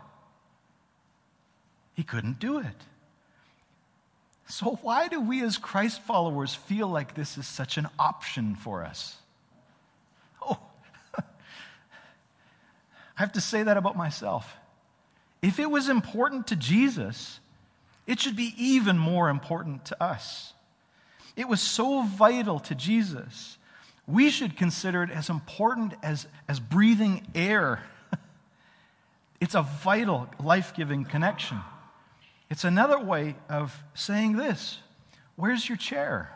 He 1.99 2.05
couldn't 2.05 2.39
do 2.39 2.61
it. 2.61 2.77
So, 4.47 4.79
why 4.83 5.09
do 5.09 5.21
we 5.21 5.43
as 5.43 5.59
Christ 5.59 6.01
followers 6.03 6.55
feel 6.55 6.87
like 6.87 7.17
this 7.17 7.37
is 7.37 7.45
such 7.45 7.77
an 7.77 7.89
option 7.99 8.55
for 8.55 8.85
us? 8.85 9.17
Oh, 10.41 10.61
I 11.19 11.23
have 13.17 13.33
to 13.33 13.41
say 13.41 13.65
that 13.65 13.77
about 13.77 13.97
myself. 13.97 14.57
If 15.43 15.59
it 15.59 15.69
was 15.69 15.89
important 15.89 16.47
to 16.47 16.57
Jesus, 16.57 17.41
it 18.07 18.21
should 18.21 18.37
be 18.37 18.55
even 18.57 18.97
more 18.97 19.29
important 19.29 19.87
to 19.87 20.01
us. 20.01 20.53
It 21.35 21.49
was 21.49 21.61
so 21.61 22.03
vital 22.03 22.61
to 22.61 22.77
Jesus. 22.77 23.59
We 24.07 24.31
should 24.31 24.57
consider 24.57 25.03
it 25.03 25.11
as 25.11 25.31
important 25.31 25.95
as, 26.05 26.29
as 26.47 26.61
breathing 26.61 27.27
air. 27.35 27.83
it's 29.41 29.57
a 29.57 29.63
vital, 29.63 30.29
life 30.39 30.75
giving 30.77 31.05
connection. 31.05 31.59
It's 32.51 32.65
another 32.65 32.99
way 32.99 33.37
of 33.49 33.83
saying 33.95 34.37
this 34.37 34.79
Where's 35.37 35.69
your 35.69 35.79
chair? 35.79 36.33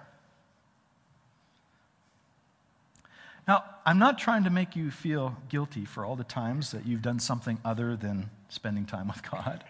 Now, 3.48 3.64
I'm 3.84 3.98
not 3.98 4.18
trying 4.18 4.44
to 4.44 4.50
make 4.50 4.76
you 4.76 4.90
feel 4.92 5.36
guilty 5.48 5.84
for 5.84 6.04
all 6.04 6.14
the 6.14 6.24
times 6.24 6.70
that 6.70 6.86
you've 6.86 7.02
done 7.02 7.18
something 7.18 7.58
other 7.64 7.96
than 7.96 8.30
spending 8.48 8.86
time 8.86 9.08
with 9.08 9.28
God. 9.28 9.64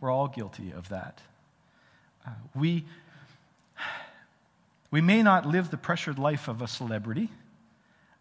We're 0.00 0.10
all 0.12 0.28
guilty 0.28 0.72
of 0.72 0.90
that. 0.90 1.20
Uh, 2.26 2.30
we, 2.54 2.84
we 4.90 5.00
may 5.00 5.22
not 5.22 5.44
live 5.44 5.70
the 5.70 5.76
pressured 5.76 6.18
life 6.18 6.48
of 6.48 6.62
a 6.62 6.68
celebrity, 6.68 7.30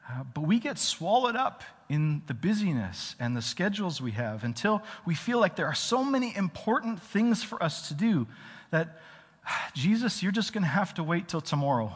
Uh, 0.10 0.24
but 0.34 0.42
we 0.42 0.60
get 0.60 0.78
swallowed 0.78 1.36
up 1.36 1.64
in 1.94 2.24
the 2.26 2.34
busyness 2.34 3.16
and 3.20 3.38
the 3.38 3.42
schedules 3.42 4.02
we 4.02 4.14
have 4.14 4.44
until 4.44 4.82
we 5.06 5.14
feel 5.14 5.40
like 5.40 5.56
there 5.56 5.68
are 5.68 5.76
so 5.76 6.04
many 6.04 6.36
important 6.36 7.00
things 7.00 7.44
for 7.44 7.62
us 7.62 7.88
to 7.90 7.94
do 7.94 8.26
that, 8.72 9.00
Jesus, 9.76 10.24
you're 10.24 10.32
just 10.32 10.54
going 10.54 10.64
to 10.64 10.70
have 10.70 10.96
to 10.96 11.04
wait 11.04 11.28
till 11.28 11.40
tomorrow. 11.40 11.96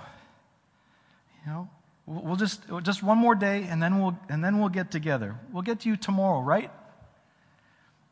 You 1.43 1.51
know, 1.51 1.69
we'll 2.05 2.35
just, 2.35 2.61
just 2.83 3.01
one 3.01 3.17
more 3.17 3.33
day 3.33 3.65
and 3.67 3.81
then 3.81 3.99
we'll, 3.99 4.15
and 4.29 4.43
then 4.43 4.59
we'll 4.59 4.69
get 4.69 4.91
together. 4.91 5.35
We'll 5.51 5.63
get 5.63 5.79
to 5.79 5.89
you 5.89 5.95
tomorrow, 5.95 6.41
right? 6.41 6.69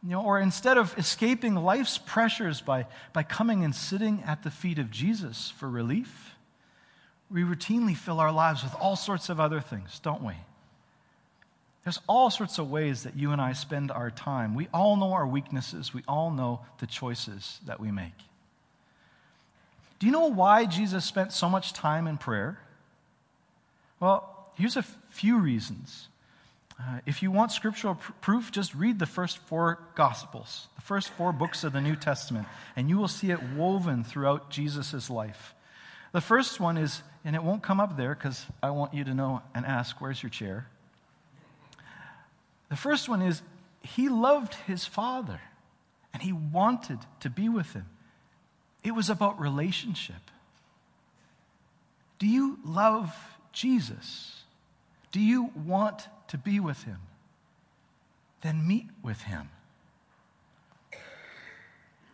You 0.01 0.09
know, 0.09 0.23
or 0.23 0.39
instead 0.39 0.79
of 0.79 0.97
escaping 0.97 1.53
life's 1.53 1.99
pressures 1.99 2.61
by, 2.61 2.87
by 3.13 3.21
coming 3.21 3.63
and 3.63 3.75
sitting 3.75 4.23
at 4.25 4.41
the 4.41 4.49
feet 4.49 4.79
of 4.79 4.89
Jesus 4.89 5.53
for 5.55 5.69
relief, 5.69 6.35
we 7.29 7.43
routinely 7.43 7.95
fill 7.95 8.19
our 8.19 8.31
lives 8.31 8.63
with 8.63 8.73
all 8.73 8.95
sorts 8.95 9.29
of 9.29 9.39
other 9.39 9.61
things, 9.61 9.99
don't 9.99 10.23
we? 10.23 10.33
There's 11.85 12.01
all 12.07 12.31
sorts 12.31 12.57
of 12.57 12.69
ways 12.69 13.03
that 13.03 13.15
you 13.15 13.31
and 13.31 13.39
I 13.39 13.53
spend 13.53 13.91
our 13.91 14.09
time. 14.09 14.55
We 14.55 14.67
all 14.73 14.97
know 14.97 15.13
our 15.13 15.27
weaknesses, 15.27 15.93
we 15.93 16.03
all 16.07 16.31
know 16.31 16.61
the 16.79 16.87
choices 16.87 17.59
that 17.67 17.79
we 17.79 17.91
make. 17.91 18.17
Do 19.99 20.07
you 20.07 20.11
know 20.11 20.25
why 20.25 20.65
Jesus 20.65 21.05
spent 21.05 21.31
so 21.31 21.47
much 21.47 21.73
time 21.73 22.07
in 22.07 22.17
prayer? 22.17 22.59
Well, 23.99 24.49
here's 24.55 24.75
a 24.75 24.81
few 24.81 25.37
reasons. 25.37 26.09
Uh, 26.79 26.99
if 27.05 27.21
you 27.21 27.31
want 27.31 27.51
scriptural 27.51 27.95
pr- 27.95 28.11
proof, 28.19 28.51
just 28.51 28.73
read 28.73 28.97
the 28.97 29.05
first 29.05 29.37
four 29.37 29.79
Gospels, 29.93 30.67
the 30.75 30.81
first 30.81 31.09
four 31.11 31.31
books 31.31 31.63
of 31.63 31.71
the 31.71 31.81
New 31.81 31.95
Testament, 31.95 32.47
and 32.75 32.89
you 32.89 32.97
will 32.97 33.07
see 33.07 33.29
it 33.29 33.39
woven 33.55 34.03
throughout 34.03 34.49
Jesus' 34.49 35.09
life. 35.09 35.53
The 36.11 36.19
first 36.19 36.59
one 36.59 36.77
is, 36.77 37.03
and 37.23 37.35
it 37.35 37.43
won't 37.43 37.61
come 37.61 37.79
up 37.79 37.95
there 37.95 38.15
because 38.15 38.43
I 38.61 38.71
want 38.71 38.93
you 38.93 39.03
to 39.03 39.13
know 39.13 39.43
and 39.53 39.65
ask, 39.65 40.01
where's 40.01 40.21
your 40.21 40.31
chair? 40.31 40.67
The 42.69 42.75
first 42.75 43.07
one 43.07 43.21
is, 43.21 43.41
he 43.81 44.09
loved 44.09 44.53
his 44.53 44.85
father 44.85 45.39
and 46.13 46.21
he 46.21 46.33
wanted 46.33 46.99
to 47.19 47.29
be 47.29 47.49
with 47.49 47.73
him. 47.73 47.85
It 48.83 48.91
was 48.91 49.09
about 49.09 49.39
relationship. 49.39 50.31
Do 52.19 52.27
you 52.27 52.59
love 52.63 53.13
Jesus? 53.51 54.43
Do 55.11 55.19
you 55.19 55.51
want 55.65 56.07
to 56.29 56.37
be 56.37 56.59
with 56.59 56.83
him? 56.83 56.99
Then 58.41 58.67
meet 58.67 58.87
with 59.03 59.21
him. 59.21 59.49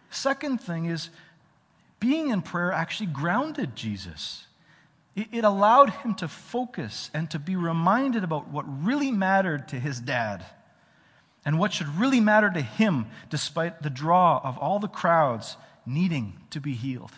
Second 0.09 0.59
thing 0.59 0.85
is, 0.85 1.09
being 1.99 2.29
in 2.29 2.41
prayer 2.41 2.71
actually 2.71 3.07
grounded 3.07 3.75
Jesus. 3.75 4.45
It, 5.15 5.43
allowed 5.43 5.89
him 5.89 6.15
to 6.15 6.27
focus 6.27 7.11
and 7.13 7.29
to 7.31 7.39
be 7.39 7.57
reminded 7.57 8.23
about 8.23 8.47
what 8.47 8.63
really 8.83 9.11
mattered 9.11 9.67
to 9.69 9.79
his 9.79 9.99
dad 9.99 10.45
and 11.43 11.59
what 11.59 11.73
should 11.73 11.87
really 11.97 12.21
matter 12.21 12.49
to 12.49 12.61
him 12.61 13.07
despite 13.29 13.81
the 13.81 13.89
draw 13.89 14.39
of 14.41 14.57
all 14.57 14.79
the 14.79 14.87
crowds 14.87 15.57
needing 15.85 16.39
to 16.51 16.61
be 16.61 16.73
healed. 16.73 17.11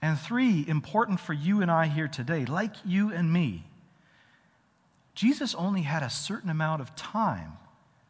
And 0.00 0.18
three, 0.18 0.64
important 0.68 1.20
for 1.20 1.32
you 1.32 1.62
and 1.62 1.70
I 1.70 1.86
here 1.86 2.08
today, 2.08 2.44
like 2.44 2.74
you 2.84 3.12
and 3.12 3.32
me, 3.32 3.64
Jesus 5.14 5.54
only 5.54 5.82
had 5.82 6.02
a 6.02 6.10
certain 6.10 6.50
amount 6.50 6.80
of 6.80 6.94
time 6.94 7.58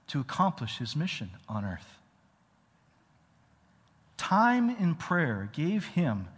to 0.09 0.20
accomplish 0.20 0.78
his 0.78 0.94
mission 0.94 1.31
on 1.48 1.64
earth. 1.64 1.98
Time 4.16 4.70
in 4.70 4.94
prayer 4.94 5.50
gave 5.52 5.87
him 5.87 6.28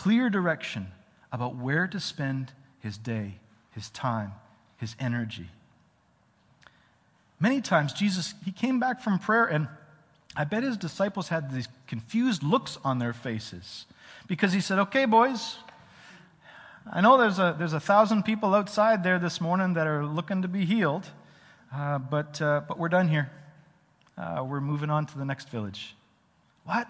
clear 0.00 0.30
direction 0.30 0.86
about 1.30 1.56
where 1.56 1.86
to 1.86 2.00
spend 2.00 2.50
his 2.78 2.96
day, 2.96 3.34
his 3.72 3.90
time, 3.90 4.32
his 4.78 4.96
energy. 4.98 5.50
Many 7.38 7.60
times, 7.60 7.92
Jesus, 7.92 8.32
he 8.42 8.50
came 8.50 8.80
back 8.80 9.02
from 9.02 9.18
prayer, 9.18 9.44
and 9.44 9.68
I 10.34 10.44
bet 10.44 10.62
his 10.62 10.78
disciples 10.78 11.28
had 11.28 11.52
these 11.52 11.68
confused 11.86 12.42
looks 12.42 12.78
on 12.82 12.98
their 12.98 13.12
faces 13.12 13.84
because 14.26 14.54
he 14.54 14.62
said, 14.62 14.78
Okay, 14.78 15.04
boys, 15.04 15.58
I 16.90 17.02
know 17.02 17.18
there's 17.18 17.38
a, 17.38 17.54
there's 17.58 17.74
a 17.74 17.80
thousand 17.80 18.22
people 18.22 18.54
outside 18.54 19.04
there 19.04 19.18
this 19.18 19.38
morning 19.38 19.74
that 19.74 19.86
are 19.86 20.06
looking 20.06 20.40
to 20.40 20.48
be 20.48 20.64
healed, 20.64 21.06
uh, 21.74 21.98
but, 21.98 22.40
uh, 22.40 22.62
but 22.66 22.78
we're 22.78 22.88
done 22.88 23.08
here. 23.08 23.30
Uh, 24.16 24.46
we're 24.48 24.62
moving 24.62 24.88
on 24.88 25.04
to 25.04 25.18
the 25.18 25.26
next 25.26 25.50
village. 25.50 25.94
What? 26.64 26.88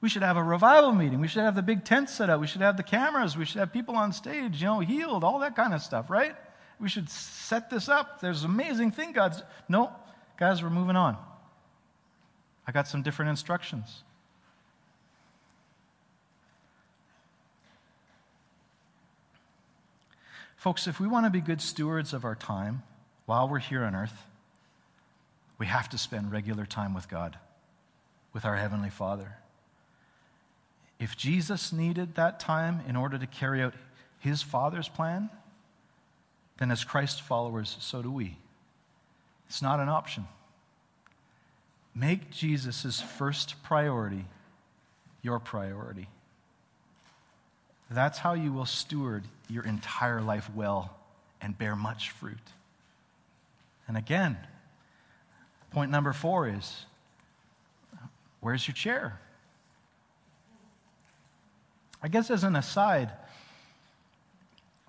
We 0.00 0.08
should 0.08 0.22
have 0.22 0.36
a 0.36 0.42
revival 0.42 0.92
meeting. 0.92 1.20
We 1.20 1.28
should 1.28 1.42
have 1.42 1.54
the 1.54 1.62
big 1.62 1.84
tent 1.84 2.08
set 2.08 2.30
up. 2.30 2.40
We 2.40 2.46
should 2.46 2.62
have 2.62 2.76
the 2.76 2.82
cameras. 2.82 3.36
We 3.36 3.44
should 3.44 3.58
have 3.58 3.72
people 3.72 3.96
on 3.96 4.12
stage, 4.12 4.60
you 4.60 4.66
know, 4.66 4.80
healed, 4.80 5.24
all 5.24 5.40
that 5.40 5.54
kind 5.54 5.74
of 5.74 5.82
stuff, 5.82 6.08
right? 6.08 6.34
We 6.80 6.88
should 6.88 7.10
set 7.10 7.68
this 7.68 7.88
up. 7.88 8.20
There's 8.20 8.44
an 8.44 8.50
amazing 8.50 8.92
thing 8.92 9.12
God's. 9.12 9.42
No, 9.68 9.92
guys, 10.38 10.62
we're 10.62 10.70
moving 10.70 10.96
on. 10.96 11.18
I 12.66 12.72
got 12.72 12.88
some 12.88 13.02
different 13.02 13.30
instructions. 13.30 14.02
Folks, 20.56 20.86
if 20.86 21.00
we 21.00 21.08
want 21.08 21.26
to 21.26 21.30
be 21.30 21.40
good 21.40 21.60
stewards 21.60 22.12
of 22.12 22.24
our 22.24 22.34
time 22.34 22.82
while 23.26 23.48
we're 23.48 23.58
here 23.58 23.82
on 23.82 23.94
earth, 23.94 24.26
we 25.58 25.66
have 25.66 25.88
to 25.90 25.98
spend 25.98 26.32
regular 26.32 26.64
time 26.64 26.94
with 26.94 27.08
God, 27.08 27.38
with 28.32 28.44
our 28.44 28.56
Heavenly 28.56 28.90
Father. 28.90 29.39
If 31.00 31.16
Jesus 31.16 31.72
needed 31.72 32.14
that 32.14 32.38
time 32.38 32.82
in 32.86 32.94
order 32.94 33.18
to 33.18 33.26
carry 33.26 33.62
out 33.62 33.72
his 34.18 34.42
Father's 34.42 34.88
plan, 34.88 35.30
then 36.58 36.70
as 36.70 36.84
Christ 36.84 37.22
followers, 37.22 37.78
so 37.80 38.02
do 38.02 38.10
we. 38.10 38.36
It's 39.48 39.62
not 39.62 39.80
an 39.80 39.88
option. 39.88 40.28
Make 41.94 42.30
Jesus' 42.30 43.00
first 43.00 43.62
priority 43.62 44.26
your 45.22 45.38
priority. 45.38 46.06
That's 47.90 48.18
how 48.18 48.34
you 48.34 48.52
will 48.52 48.66
steward 48.66 49.24
your 49.48 49.64
entire 49.64 50.20
life 50.20 50.50
well 50.54 50.94
and 51.40 51.56
bear 51.56 51.74
much 51.74 52.10
fruit. 52.10 52.38
And 53.88 53.96
again, 53.96 54.36
point 55.70 55.90
number 55.90 56.12
four 56.12 56.46
is 56.46 56.84
where's 58.40 58.68
your 58.68 58.74
chair? 58.74 59.18
I 62.02 62.08
guess, 62.08 62.30
as 62.30 62.44
an 62.44 62.56
aside, 62.56 63.10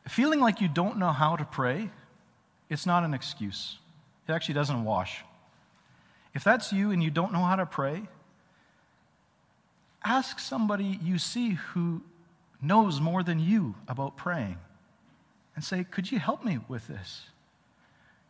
feeling 0.08 0.40
like 0.40 0.62
you 0.62 0.68
don't 0.68 0.98
know 0.98 1.12
how 1.12 1.36
to 1.36 1.46
pray, 1.46 1.90
it's 2.70 2.86
not 2.86 3.04
an 3.04 3.14
excuse. 3.14 3.78
It 4.28 4.32
actually 4.32 4.56
doesn't 4.56 4.84
wash. 4.84 5.24
If 6.34 6.44
that's 6.44 6.72
you 6.72 6.92
and 6.92 7.04
you 7.04 7.10
don't 7.10 7.34
know 7.34 7.44
how 7.44 7.58
to 7.58 7.66
pray, 7.66 8.04
ask 10.04 10.40
somebody 10.40 11.00
you 11.04 11.18
see 11.18 11.52
who 11.52 12.02
knows 12.62 13.02
more 13.02 13.24
than 13.24 13.40
you 13.40 13.76
about 13.88 14.16
praying 14.16 14.58
and 15.56 15.64
say, 15.64 15.84
Could 15.84 16.12
you 16.12 16.20
help 16.20 16.46
me 16.46 16.60
with 16.68 16.88
this? 16.88 17.24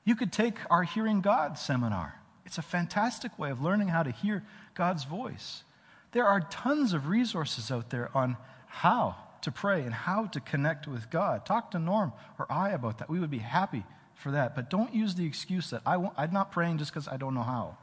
You 0.04 0.16
could 0.16 0.34
take 0.34 0.56
our 0.70 0.84
Hearing 0.84 1.22
God 1.22 1.58
seminar. 1.58 2.16
It's 2.46 2.58
a 2.58 2.64
fantastic 2.64 3.38
way 3.38 3.52
of 3.52 3.62
learning 3.62 3.90
how 3.90 4.04
to 4.04 4.12
hear 4.12 4.44
God's 4.74 5.04
voice. 5.04 5.64
There 6.12 6.26
are 6.26 6.42
tons 6.42 6.94
of 6.94 7.08
resources 7.08 7.72
out 7.72 7.92
there 7.92 8.10
on 8.16 8.36
how 8.72 9.16
to 9.42 9.52
pray 9.52 9.82
and 9.82 9.94
how 9.94 10.26
to 10.28 10.40
connect 10.40 10.88
with 10.88 11.10
God. 11.10 11.46
Talk 11.46 11.72
to 11.72 11.80
Norm 11.80 12.14
or 12.40 12.50
I 12.50 12.70
about 12.70 13.00
that. 13.00 13.10
We 13.10 13.20
would 13.20 13.30
be 13.30 13.40
happy 13.40 13.84
for 14.16 14.32
that. 14.32 14.56
But 14.56 14.70
don't 14.70 14.94
use 14.96 15.16
the 15.16 15.26
excuse 15.26 15.72
that 15.72 15.82
I 15.86 15.96
am 15.96 16.32
not 16.32 16.52
praying 16.52 16.78
just 16.78 16.92
because 16.92 17.08
I 17.08 17.18
don't 17.18 17.34
know 17.34 17.44
how. 17.44 17.78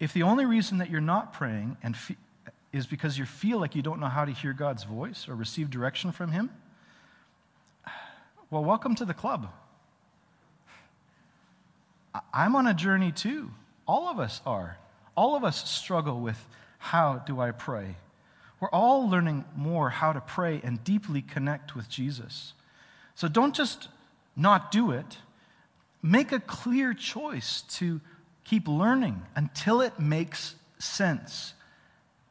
If 0.00 0.12
the 0.14 0.22
only 0.22 0.46
reason 0.46 0.78
that 0.78 0.90
you're 0.90 1.00
not 1.00 1.32
praying 1.32 1.76
and 1.82 1.96
fe- 1.96 2.16
is 2.72 2.86
because 2.86 3.18
you 3.18 3.26
feel 3.26 3.58
like 3.58 3.74
you 3.74 3.82
don't 3.82 4.00
know 4.00 4.08
how 4.08 4.24
to 4.24 4.32
hear 4.32 4.52
God's 4.52 4.84
voice 4.84 5.28
or 5.28 5.34
receive 5.34 5.70
direction 5.70 6.12
from 6.12 6.32
Him, 6.32 6.50
well, 8.50 8.64
welcome 8.64 8.94
to 8.96 9.04
the 9.04 9.14
club. 9.14 9.50
I'm 12.32 12.56
on 12.56 12.66
a 12.66 12.74
journey 12.74 13.12
too. 13.12 13.50
All 13.86 14.08
of 14.08 14.18
us 14.18 14.40
are. 14.46 14.78
All 15.14 15.36
of 15.36 15.44
us 15.44 15.68
struggle 15.68 16.20
with 16.20 16.46
how 16.78 17.22
do 17.26 17.40
I 17.40 17.50
pray? 17.50 17.96
We're 18.60 18.70
all 18.70 19.08
learning 19.08 19.44
more 19.54 19.90
how 19.90 20.12
to 20.12 20.20
pray 20.20 20.60
and 20.64 20.82
deeply 20.82 21.22
connect 21.22 21.74
with 21.74 21.88
Jesus. 21.88 22.54
So 23.14 23.28
don't 23.28 23.54
just 23.54 23.88
not 24.34 24.70
do 24.70 24.90
it. 24.90 25.18
Make 26.02 26.32
a 26.32 26.40
clear 26.40 26.94
choice 26.94 27.62
to 27.78 28.00
keep 28.44 28.68
learning 28.68 29.22
until 29.34 29.80
it 29.80 29.98
makes 29.98 30.54
sense. 30.78 31.54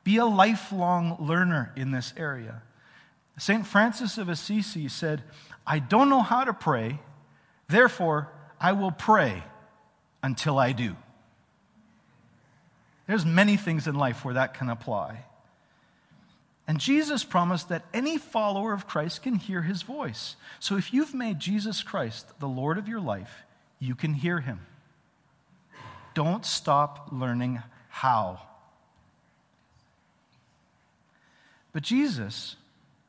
Be 0.03 0.17
a 0.17 0.25
lifelong 0.25 1.17
learner 1.19 1.73
in 1.75 1.91
this 1.91 2.13
area. 2.15 2.61
St. 3.37 3.65
Francis 3.65 4.17
of 4.17 4.29
Assisi 4.29 4.87
said, 4.87 5.23
I 5.67 5.79
don't 5.79 6.09
know 6.09 6.21
how 6.21 6.43
to 6.43 6.53
pray, 6.53 6.99
therefore 7.67 8.29
I 8.61 8.71
will 8.71 8.91
pray 8.91 9.43
until 10.23 10.57
I 10.57 10.71
do. 10.71 10.95
There's 13.07 13.25
many 13.25 13.57
things 13.57 13.87
in 13.87 13.95
life 13.95 14.25
where 14.25 14.33
that 14.33 14.53
can 14.53 14.69
apply. 14.69 15.25
And 16.67 16.79
Jesus 16.79 17.23
promised 17.23 17.69
that 17.69 17.85
any 17.93 18.17
follower 18.17 18.73
of 18.73 18.87
Christ 18.87 19.21
can 19.21 19.35
hear 19.35 19.61
his 19.61 19.83
voice. 19.83 20.35
So 20.59 20.77
if 20.77 20.93
you've 20.93 21.13
made 21.13 21.39
Jesus 21.39 21.83
Christ 21.83 22.27
the 22.39 22.47
Lord 22.47 22.77
of 22.77 22.87
your 22.87 22.99
life, 22.99 23.43
you 23.79 23.93
can 23.93 24.15
hear 24.15 24.39
him. 24.39 24.61
Don't 26.15 26.45
stop 26.45 27.09
learning 27.11 27.61
how. 27.89 28.41
But 31.71 31.83
Jesus, 31.83 32.55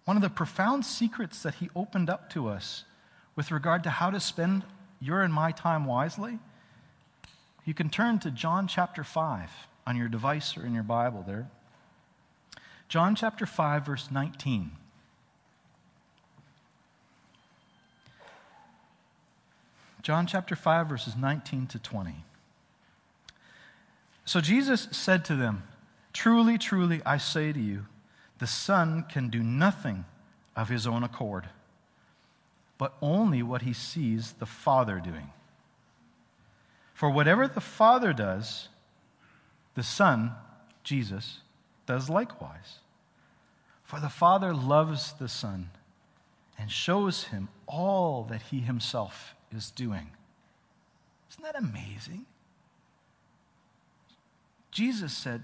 one 0.04 0.16
of 0.16 0.22
the 0.22 0.28
profound 0.28 0.85
secrets 0.85 1.42
that 1.42 1.54
he 1.54 1.70
opened 1.74 2.11
up 2.11 2.28
to 2.30 2.48
us 2.48 2.85
with 3.37 3.50
regard 3.50 3.85
to 3.85 3.90
how 3.90 4.11
to 4.11 4.20
spend 4.20 4.64
your 5.00 5.22
and 5.22 5.32
my 5.32 5.52
time 5.52 5.87
wisely, 5.87 6.38
you 7.64 7.72
can 7.74 7.88
turn 7.88 8.18
to 8.18 8.30
John 8.30 8.66
chapter 8.66 9.02
5 9.02 9.50
on 9.87 9.96
your 9.96 10.09
device 10.09 10.57
or 10.57 10.66
in 10.66 10.75
your 10.75 10.83
Bible 10.83 11.25
there. 11.27 11.49
John 12.88 13.14
chapter 13.14 13.46
5, 13.46 13.87
verse 13.87 14.11
19. 14.11 14.72
John 20.07 20.29
chapter 20.29 20.55
5, 20.55 20.88
verses 20.88 21.16
19 21.16 21.66
to 21.66 21.81
20. 21.81 22.14
So 24.25 24.40
Jesus 24.40 24.87
said 24.92 25.25
to 25.25 25.35
them, 25.35 25.64
Truly, 26.12 26.59
truly, 26.59 27.03
I 27.05 27.18
say 27.18 27.53
to 27.53 27.59
you, 27.59 27.87
the 28.38 28.46
Son 28.46 29.05
can 29.09 29.31
do 29.31 29.42
nothing 29.42 30.05
of 30.55 30.68
his 30.68 30.87
own 30.87 31.03
accord, 31.03 31.49
but 32.79 32.94
only 33.03 33.42
what 33.42 33.62
he 33.62 33.72
sees 33.72 34.33
the 34.35 34.46
Father 34.46 35.01
doing. 35.01 35.31
For 36.94 37.11
whatever 37.11 37.49
the 37.49 37.61
Father 37.61 38.12
does, 38.12 38.68
the 39.76 39.84
Son, 39.84 40.32
Jesus, 40.82 41.38
does 41.86 42.10
likewise. 42.10 42.80
For 43.84 44.00
the 44.00 44.08
Father 44.08 44.52
loves 44.52 45.12
the 45.12 45.28
Son 45.28 45.70
and 46.58 46.70
shows 46.70 47.24
him 47.24 47.48
all 47.68 48.24
that 48.24 48.42
he 48.42 48.60
himself 48.60 49.34
is 49.54 49.70
doing. 49.70 50.08
Isn't 51.30 51.44
that 51.44 51.56
amazing? 51.56 52.26
Jesus 54.70 55.16
said, 55.16 55.42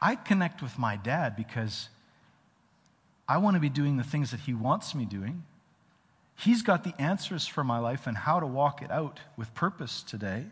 I 0.00 0.16
connect 0.16 0.62
with 0.62 0.78
my 0.78 0.96
dad 0.96 1.36
because 1.36 1.88
I 3.28 3.38
want 3.38 3.54
to 3.54 3.60
be 3.60 3.68
doing 3.68 3.96
the 3.96 4.02
things 4.02 4.30
that 4.30 4.40
he 4.40 4.54
wants 4.54 4.94
me 4.94 5.04
doing. 5.04 5.44
He's 6.36 6.62
got 6.62 6.84
the 6.84 6.94
answers 7.00 7.46
for 7.46 7.62
my 7.62 7.78
life 7.78 8.06
and 8.06 8.16
how 8.16 8.40
to 8.40 8.46
walk 8.46 8.82
it 8.82 8.90
out 8.90 9.20
with 9.36 9.54
purpose 9.54 10.02
today. 10.02 10.46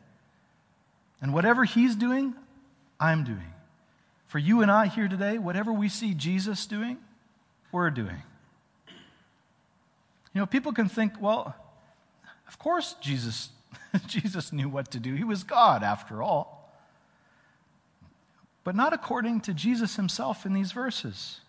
And 1.23 1.33
whatever 1.33 1.65
he's 1.65 1.97
doing, 1.97 2.35
I'm 3.01 3.25
doing. 3.25 3.55
For 4.27 4.39
you 4.39 4.61
and 4.61 4.71
I 4.71 4.87
here 4.87 5.09
today, 5.09 5.39
whatever 5.39 5.73
we 5.73 5.89
see 5.89 6.13
Jesus 6.13 6.67
doing, 6.67 6.99
we're 7.71 7.91
doing. 7.91 8.23
You 10.35 10.41
know, 10.41 10.47
people 10.47 10.73
can 10.73 10.89
think, 10.89 11.15
well, 11.21 11.57
of 12.47 12.59
course 12.59 12.97
Jesus, 13.01 13.49
Jesus 14.07 14.53
knew 14.53 14.69
what 14.69 14.91
to 14.91 15.01
do. 15.01 15.15
He 15.15 15.25
was 15.25 15.43
God 15.45 15.83
after 15.83 16.23
all 16.23 16.63
but 18.65 18.77
not 18.77 18.93
according 18.93 19.41
to 19.41 19.55
Jesus 19.55 19.97
himself 19.97 20.47
in 20.47 20.53
these 20.53 20.73
verses. 20.73 21.41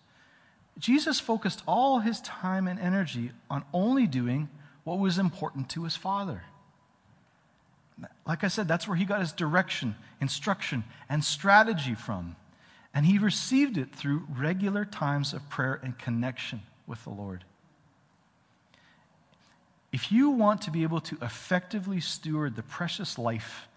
Jesus 0.80 1.20
focused 1.20 1.62
all 1.68 2.00
his 2.00 2.20
time 2.22 2.68
and 2.68 2.80
energy 2.80 3.32
on 3.50 3.64
only 3.74 4.08
doing 4.08 4.50
what 4.84 4.98
was 4.98 5.20
important 5.20 5.70
to 5.70 5.84
his 5.84 5.96
Father. 5.96 6.44
Like 8.26 8.44
I 8.44 8.48
said, 8.48 8.68
that's 8.68 8.88
where 8.88 8.98
he 8.98 9.06
got 9.06 9.20
his 9.20 9.32
direction, 9.32 9.96
instruction, 10.20 10.84
and 11.10 11.24
strategy 11.24 11.96
from. 11.96 12.36
And 12.94 13.06
he 13.06 13.18
received 13.18 13.78
it 13.78 13.96
through 13.96 14.28
regular 14.36 14.86
times 14.86 15.34
of 15.34 15.48
prayer 15.50 15.80
and 15.84 15.98
connection 15.98 16.62
with 16.86 17.04
the 17.04 17.10
Lord. 17.10 17.44
If 19.92 20.12
you 20.12 20.30
want 20.30 20.64
to 20.64 20.72
be 20.72 20.84
able 20.84 21.02
to 21.02 21.18
effectively 21.22 22.00
steward 22.00 22.56
the 22.56 22.64
precious 22.64 23.18
life 23.18 23.68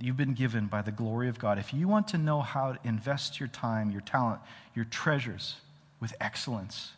you've 0.00 0.16
been 0.16 0.34
given 0.34 0.66
by 0.66 0.82
the 0.82 0.90
glory 0.90 1.28
of 1.28 1.38
God, 1.38 1.58
if 1.58 1.72
you 1.72 1.86
want 1.86 2.08
to 2.08 2.18
know 2.18 2.40
how 2.40 2.72
to 2.72 2.88
invest 2.88 3.38
your 3.38 3.48
time, 3.48 3.90
your 3.90 4.00
talent, 4.00 4.40
your 4.74 4.84
treasures 4.84 5.56
with 6.00 6.12
excellence, 6.20 6.92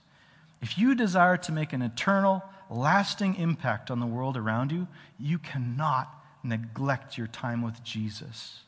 if 0.63 0.79
you 0.79 0.95
desire 0.95 1.37
to 1.39 1.53
make 1.53 1.73
an 1.73 1.83
eternal, 1.83 2.43
lasting 2.73 3.37
impact 3.37 3.91
on 3.91 4.01
the 4.01 4.07
world 4.07 4.37
around 4.37 4.73
you, 4.73 4.89
you 5.19 5.39
cannot 5.39 6.09
neglect 6.43 7.17
your 7.17 7.27
time 7.27 7.63
with 7.63 7.83
Jesus 7.85 8.61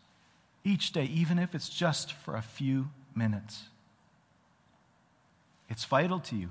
each 0.64 0.92
day, 0.92 1.04
even 1.04 1.38
if 1.38 1.54
it's 1.54 1.68
just 1.68 2.12
for 2.12 2.36
a 2.36 2.42
few 2.42 2.88
minutes. 3.14 3.64
It's 5.68 5.84
vital 5.84 6.20
to 6.20 6.36
you. 6.36 6.50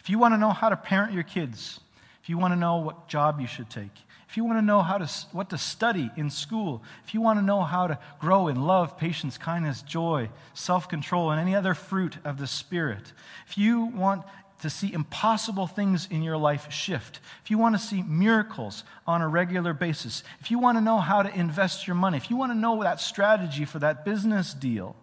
If 0.00 0.10
you 0.10 0.18
want 0.18 0.34
to 0.34 0.38
know 0.38 0.50
how 0.50 0.68
to 0.68 0.76
parent 0.76 1.12
your 1.12 1.22
kids, 1.22 1.80
if 2.22 2.28
you 2.28 2.38
want 2.38 2.52
to 2.52 2.58
know 2.58 2.76
what 2.76 3.08
job 3.08 3.40
you 3.40 3.46
should 3.46 3.70
take, 3.70 3.90
if 4.28 4.36
you 4.36 4.44
want 4.44 4.58
to 4.58 4.62
know 4.62 4.82
how 4.82 4.98
to, 4.98 5.08
what 5.32 5.50
to 5.50 5.58
study 5.58 6.10
in 6.16 6.28
school, 6.28 6.82
if 7.06 7.14
you 7.14 7.20
want 7.20 7.38
to 7.38 7.44
know 7.44 7.62
how 7.62 7.86
to 7.86 7.98
grow 8.18 8.48
in 8.48 8.66
love, 8.66 8.98
patience, 8.98 9.38
kindness, 9.38 9.82
joy, 9.82 10.28
self 10.54 10.88
control, 10.88 11.30
and 11.30 11.40
any 11.40 11.54
other 11.54 11.74
fruit 11.74 12.16
of 12.24 12.38
the 12.38 12.46
Spirit, 12.46 13.12
if 13.46 13.56
you 13.56 13.84
want 13.84 14.24
to 14.64 14.70
see 14.70 14.90
impossible 14.94 15.66
things 15.66 16.08
in 16.10 16.22
your 16.22 16.38
life 16.38 16.72
shift, 16.72 17.20
if 17.44 17.50
you 17.50 17.58
want 17.58 17.74
to 17.74 17.78
see 17.78 18.02
miracles 18.02 18.82
on 19.06 19.20
a 19.20 19.28
regular 19.28 19.74
basis, 19.74 20.24
if 20.40 20.50
you 20.50 20.58
want 20.58 20.78
to 20.78 20.80
know 20.80 21.00
how 21.00 21.22
to 21.22 21.38
invest 21.38 21.86
your 21.86 21.94
money, 21.94 22.16
if 22.16 22.30
you 22.30 22.36
want 22.38 22.50
to 22.50 22.56
know 22.56 22.82
that 22.82 22.98
strategy 22.98 23.66
for 23.66 23.78
that 23.78 24.06
business 24.06 24.54
deal, 24.54 24.96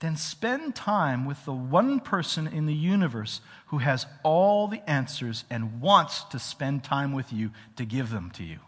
then 0.00 0.16
spend 0.16 0.74
time 0.74 1.26
with 1.26 1.44
the 1.44 1.52
one 1.52 2.00
person 2.00 2.46
in 2.46 2.64
the 2.64 2.72
universe 2.72 3.42
who 3.66 3.78
has 3.78 4.06
all 4.22 4.66
the 4.66 4.80
answers 4.88 5.44
and 5.50 5.82
wants 5.82 6.24
to 6.24 6.38
spend 6.38 6.82
time 6.82 7.12
with 7.12 7.30
you 7.30 7.50
to 7.76 7.84
give 7.84 8.08
them 8.08 8.30
to 8.30 8.44
you. 8.44 8.60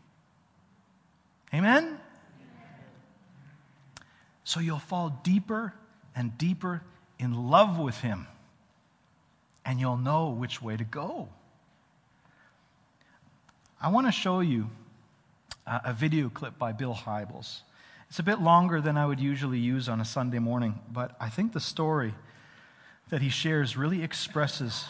Amen? 1.55 1.99
So 4.45 4.61
you'll 4.61 4.79
fall 4.79 5.19
deeper 5.23 5.73
and 6.15 6.37
deeper 6.37 6.83
in 7.19 7.49
love 7.49 7.79
with 7.79 7.97
Him, 8.03 8.27
and 9.71 9.79
you'll 9.79 9.97
know 9.97 10.31
which 10.31 10.61
way 10.61 10.77
to 10.77 10.83
go. 10.83 11.29
I 13.81 13.89
want 13.89 14.09
to 14.09 14.11
show 14.13 14.41
you 14.41 14.69
a 15.65 15.93
video 15.93 16.29
clip 16.29 16.59
by 16.59 16.73
Bill 16.73 16.93
Hybels. 16.93 17.61
It's 18.09 18.19
a 18.19 18.25
bit 18.25 18.41
longer 18.41 18.81
than 18.81 18.97
I 18.97 19.07
would 19.07 19.21
usually 19.21 19.61
use 19.61 19.89
on 19.89 20.01
a 20.01 20.05
Sunday 20.05 20.41
morning, 20.41 20.81
but 20.93 21.15
I 21.21 21.29
think 21.29 21.53
the 21.53 21.61
story 21.61 22.15
that 23.11 23.23
he 23.23 23.29
shares 23.29 23.77
really 23.77 24.03
expresses 24.03 24.87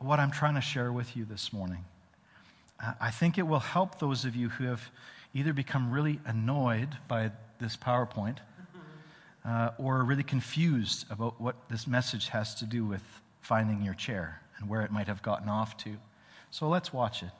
what 0.00 0.18
I'm 0.18 0.32
trying 0.32 0.56
to 0.56 0.60
share 0.60 0.92
with 0.92 1.16
you 1.16 1.24
this 1.24 1.52
morning. 1.52 1.84
I 3.00 3.12
think 3.12 3.38
it 3.38 3.46
will 3.46 3.60
help 3.60 4.00
those 4.00 4.24
of 4.24 4.34
you 4.34 4.48
who 4.48 4.64
have 4.64 4.82
either 5.32 5.52
become 5.52 5.92
really 5.92 6.18
annoyed 6.26 6.88
by 7.06 7.30
this 7.60 7.76
PowerPoint 7.76 8.38
uh, 9.44 9.70
or 9.78 10.02
really 10.02 10.24
confused 10.24 11.06
about 11.08 11.40
what 11.40 11.54
this 11.70 11.86
message 11.86 12.30
has 12.30 12.56
to 12.56 12.64
do 12.64 12.84
with 12.84 13.04
finding 13.40 13.82
your 13.82 13.94
chair 13.94 14.40
and 14.58 14.68
where 14.68 14.82
it 14.82 14.90
might 14.90 15.06
have 15.06 15.22
gotten 15.22 15.48
off 15.48 15.76
to. 15.78 15.96
So 16.50 16.68
let's 16.68 16.92
watch 16.92 17.22
it. 17.22 17.30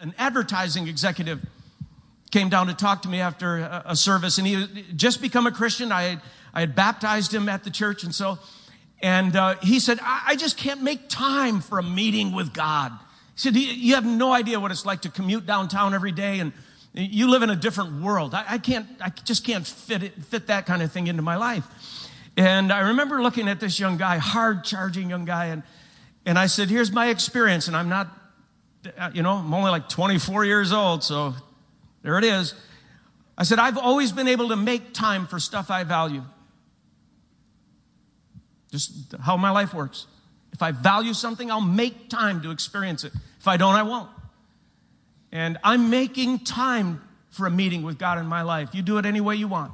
An 0.00 0.14
advertising 0.16 0.86
executive 0.86 1.44
came 2.30 2.48
down 2.48 2.68
to 2.68 2.74
talk 2.74 3.02
to 3.02 3.08
me 3.08 3.20
after 3.20 3.56
a, 3.84 3.96
service, 3.96 4.38
and 4.38 4.46
he 4.46 4.54
had 4.54 4.96
just 4.96 5.20
become 5.20 5.46
a 5.46 5.50
Christian. 5.50 5.90
I 5.90 6.18
I 6.58 6.62
had 6.62 6.74
baptized 6.74 7.32
him 7.32 7.48
at 7.48 7.62
the 7.62 7.70
church, 7.70 8.02
and 8.02 8.12
so, 8.12 8.40
and 9.00 9.36
uh, 9.36 9.54
he 9.62 9.78
said, 9.78 10.00
I, 10.02 10.22
I 10.30 10.34
just 10.34 10.56
can't 10.56 10.82
make 10.82 11.08
time 11.08 11.60
for 11.60 11.78
a 11.78 11.84
meeting 11.84 12.32
with 12.32 12.52
God. 12.52 12.90
He 12.90 13.40
said, 13.40 13.54
You 13.54 13.94
have 13.94 14.04
no 14.04 14.32
idea 14.32 14.58
what 14.58 14.72
it's 14.72 14.84
like 14.84 15.02
to 15.02 15.08
commute 15.08 15.46
downtown 15.46 15.94
every 15.94 16.10
day, 16.10 16.40
and 16.40 16.52
you 16.94 17.30
live 17.30 17.44
in 17.44 17.50
a 17.50 17.54
different 17.54 18.02
world. 18.02 18.34
I, 18.34 18.44
I 18.48 18.58
can't, 18.58 18.88
I 19.00 19.10
just 19.10 19.46
can't 19.46 19.64
fit 19.64 20.02
it, 20.02 20.20
fit 20.24 20.48
that 20.48 20.66
kind 20.66 20.82
of 20.82 20.90
thing 20.90 21.06
into 21.06 21.22
my 21.22 21.36
life. 21.36 21.64
And 22.36 22.72
I 22.72 22.88
remember 22.88 23.22
looking 23.22 23.46
at 23.46 23.60
this 23.60 23.78
young 23.78 23.96
guy, 23.96 24.16
hard 24.16 24.64
charging 24.64 25.10
young 25.10 25.26
guy, 25.26 25.46
and, 25.46 25.62
and 26.26 26.36
I 26.36 26.46
said, 26.46 26.70
Here's 26.70 26.90
my 26.90 27.06
experience, 27.06 27.68
and 27.68 27.76
I'm 27.76 27.88
not 27.88 28.08
uh, 28.98 29.10
you 29.14 29.22
know, 29.22 29.34
I'm 29.34 29.54
only 29.54 29.70
like 29.70 29.88
24 29.88 30.44
years 30.44 30.72
old, 30.72 31.04
so 31.04 31.36
there 32.02 32.18
it 32.18 32.24
is. 32.24 32.52
I 33.36 33.44
said, 33.44 33.60
I've 33.60 33.78
always 33.78 34.10
been 34.10 34.26
able 34.26 34.48
to 34.48 34.56
make 34.56 34.92
time 34.92 35.24
for 35.28 35.38
stuff 35.38 35.70
I 35.70 35.84
value. 35.84 36.24
Just 38.70 39.14
how 39.20 39.36
my 39.36 39.50
life 39.50 39.72
works. 39.72 40.06
If 40.52 40.62
I 40.62 40.72
value 40.72 41.14
something, 41.14 41.50
I'll 41.50 41.60
make 41.60 42.08
time 42.08 42.42
to 42.42 42.50
experience 42.50 43.04
it. 43.04 43.12
If 43.38 43.48
I 43.48 43.56
don't, 43.56 43.74
I 43.74 43.82
won't. 43.82 44.10
And 45.30 45.58
I'm 45.62 45.90
making 45.90 46.40
time 46.40 47.02
for 47.30 47.46
a 47.46 47.50
meeting 47.50 47.82
with 47.82 47.98
God 47.98 48.18
in 48.18 48.26
my 48.26 48.42
life. 48.42 48.74
You 48.74 48.82
do 48.82 48.98
it 48.98 49.06
any 49.06 49.20
way 49.20 49.36
you 49.36 49.48
want. 49.48 49.72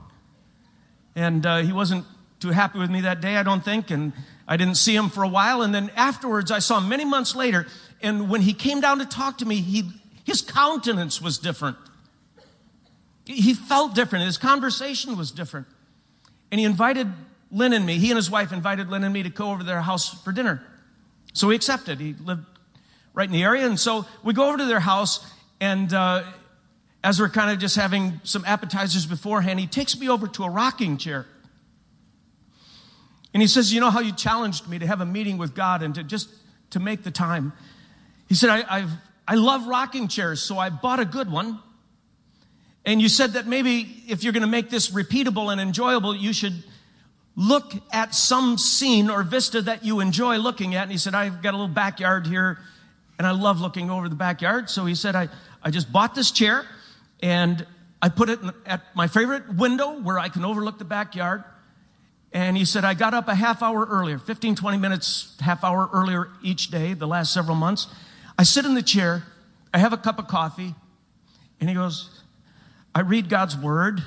And 1.14 1.46
uh, 1.46 1.59
he 1.59 1.72
wasn't 1.72 2.04
too 2.40 2.50
happy 2.50 2.78
with 2.78 2.90
me 2.90 3.02
that 3.02 3.20
day, 3.20 3.37
I 3.37 3.42
don't 3.42 3.64
think. 3.64 3.90
And 3.90 4.12
I 4.46 4.57
didn't 4.57 4.74
see 4.74 4.94
him 4.94 5.09
for 5.09 5.22
a 5.22 5.28
while. 5.28 5.62
And 5.62 5.74
then 5.74 5.90
afterwards, 5.96 6.50
I 6.50 6.59
saw 6.59 6.78
him 6.78 6.88
many 6.88 7.04
months 7.04 7.35
later. 7.35 7.66
And 8.02 8.28
when 8.28 8.42
he 8.42 8.52
came 8.52 8.80
down 8.80 8.98
to 8.98 9.07
talk 9.07 9.38
to 9.38 9.46
me, 9.46 9.57
he, 9.57 9.90
his 10.24 10.42
countenance 10.42 11.22
was 11.22 11.38
different. 11.38 11.76
He 13.24 13.54
felt 13.54 13.94
different. 13.94 14.26
His 14.26 14.37
conversation 14.37 15.16
was 15.16 15.30
different. 15.30 15.66
And 16.50 16.59
he 16.59 16.66
invited 16.66 17.11
Lynn 17.55 17.73
and 17.73 17.87
me, 17.87 17.99
he 17.99 18.11
and 18.11 18.17
his 18.17 18.31
wife 18.31 18.53
invited 18.53 18.90
Lynn 18.90 19.05
and 19.05 19.14
me 19.14 19.23
to 19.23 19.31
go 19.31 19.51
over 19.51 19.61
to 19.61 19.64
their 19.64 19.81
house 19.81 20.23
for 20.23 20.33
dinner. 20.33 20.61
So 21.33 21.49
we 21.49 21.55
accepted. 21.55 22.01
He 22.01 22.14
lived 22.14 22.45
right 23.14 23.27
in 23.27 23.33
the 23.33 23.45
area. 23.45 23.64
And 23.64 23.79
so 23.79 24.07
we 24.25 24.35
go 24.35 24.49
over 24.49 24.59
to 24.59 24.64
their 24.64 24.81
house, 24.81 25.25
and 25.61 25.95
uh, 25.95 26.25
as 27.05 27.21
we're 27.21 27.29
kind 27.29 27.53
of 27.53 27.61
just 27.61 27.77
having 27.77 28.21
some 28.25 28.45
appetizers 28.45 29.07
beforehand, 29.07 29.61
he 29.61 29.69
takes 29.69 29.97
me 29.99 30.09
over 30.09 30.27
to 30.27 30.43
a 30.43 30.51
rocking 30.51 30.99
chair. 30.99 31.27
And 33.33 33.40
he 33.40 33.47
says, 33.47 33.73
You 33.73 33.81
know 33.81 33.90
how 33.90 34.01
you 34.01 34.12
challenged 34.12 34.69
me 34.69 34.81
to 34.81 34.87
have 34.87 35.01
a 35.01 35.07
meeting 35.07 35.38
with 35.38 35.55
God 35.55 35.83
and 35.83 35.95
to 35.95 36.03
just 36.03 36.29
to 36.71 36.81
make 36.81 37.05
the 37.05 37.12
time? 37.12 37.53
He 38.29 38.35
said, 38.35 38.51
I, 38.51 38.64
I've, 38.69 38.90
I 39.29 39.37
love 39.37 39.69
rocking 39.69 40.09
chairs, 40.09 40.43
so 40.43 40.59
I 40.59 40.71
bought 40.71 40.99
a 40.99 41.05
good 41.05 41.31
one. 41.31 41.61
And 42.85 43.01
you 43.01 43.09
said 43.09 43.35
that 43.35 43.47
maybe 43.47 44.03
if 44.09 44.25
you're 44.25 44.33
going 44.33 44.43
to 44.43 44.49
make 44.49 44.71
this 44.71 44.90
repeatable 44.90 45.51
and 45.51 45.61
enjoyable, 45.61 46.17
you 46.17 46.33
should 46.33 46.64
look 47.37 47.73
at 47.92 48.14
some 48.14 48.59
scene 48.59 49.11
or 49.11 49.23
vista 49.23 49.62
that 49.62 49.85
you 49.85 50.01
enjoy 50.01 50.37
looking 50.38 50.75
at. 50.75 50.83
And 50.85 50.92
he 50.92 50.99
said, 50.99 51.14
I've 51.14 51.42
got 51.42 51.55
a 51.55 51.57
little 51.57 51.75
backyard 51.75 52.27
here 52.27 52.59
and 53.18 53.27
I 53.27 53.33
love 53.33 53.61
looking 53.61 53.90
over 53.90 54.09
the 54.09 54.14
backyard. 54.14 54.70
So 54.70 54.85
he 54.87 54.94
said, 54.94 55.14
I, 55.16 55.29
I 55.62 55.70
just 55.70 55.92
bought 55.92 56.14
this 56.14 56.31
chair 56.31 56.64
and 57.20 57.66
I 58.01 58.09
put 58.09 58.29
it 58.29 58.38
at 58.66 58.83
my 58.94 59.07
favorite 59.07 59.55
window 59.55 60.01
where 60.01 60.18
I 60.18 60.29
can 60.29 60.44
overlook 60.44 60.79
the 60.79 60.85
backyard. 60.85 61.44
And 62.33 62.57
he 62.57 62.64
said, 62.64 62.85
I 62.85 62.94
got 62.94 63.14
up 63.14 63.29
a 63.29 63.35
half 63.35 63.62
hour 63.62 63.87
earlier, 63.87 64.18
15, 64.18 64.57
20 64.57 64.79
minutes, 64.79 65.37
half 65.40 65.62
hour 65.62 65.88
earlier 65.92 66.29
each 66.42 66.68
day, 66.68 66.94
the 66.94 67.07
last 67.07 67.33
several 67.33 67.57
months. 67.57 67.87
I 68.37 68.42
sit 68.42 68.64
in 68.64 68.75
the 68.75 68.83
chair, 68.83 69.23
I 69.73 69.79
have 69.79 69.92
a 69.92 69.97
cup 69.97 70.18
of 70.18 70.27
coffee, 70.27 70.75
and 71.61 71.68
he 71.68 71.77
goes, 71.77 72.11
I 72.92 73.01
read 73.01 73.29
God's 73.29 73.57
word. 73.57 74.03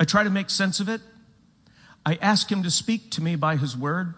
I 0.00 0.04
try 0.04 0.24
to 0.24 0.30
make 0.30 0.48
sense 0.48 0.80
of 0.80 0.88
it. 0.88 1.02
I 2.08 2.18
ask 2.22 2.50
Him 2.50 2.62
to 2.62 2.70
speak 2.70 3.10
to 3.10 3.22
me 3.22 3.36
by 3.36 3.56
His 3.56 3.76
word. 3.76 4.14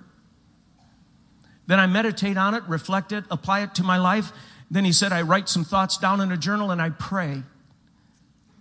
Then 1.66 1.80
I 1.80 1.88
meditate 1.88 2.36
on 2.36 2.54
it, 2.54 2.62
reflect 2.68 3.10
it, 3.10 3.24
apply 3.32 3.62
it 3.62 3.74
to 3.74 3.82
my 3.82 3.96
life. 3.96 4.30
Then 4.70 4.84
He 4.84 4.92
said, 4.92 5.12
I 5.12 5.22
write 5.22 5.48
some 5.48 5.64
thoughts 5.64 5.98
down 5.98 6.20
in 6.20 6.30
a 6.30 6.36
journal 6.36 6.70
and 6.70 6.80
I 6.80 6.90
pray. 6.90 7.42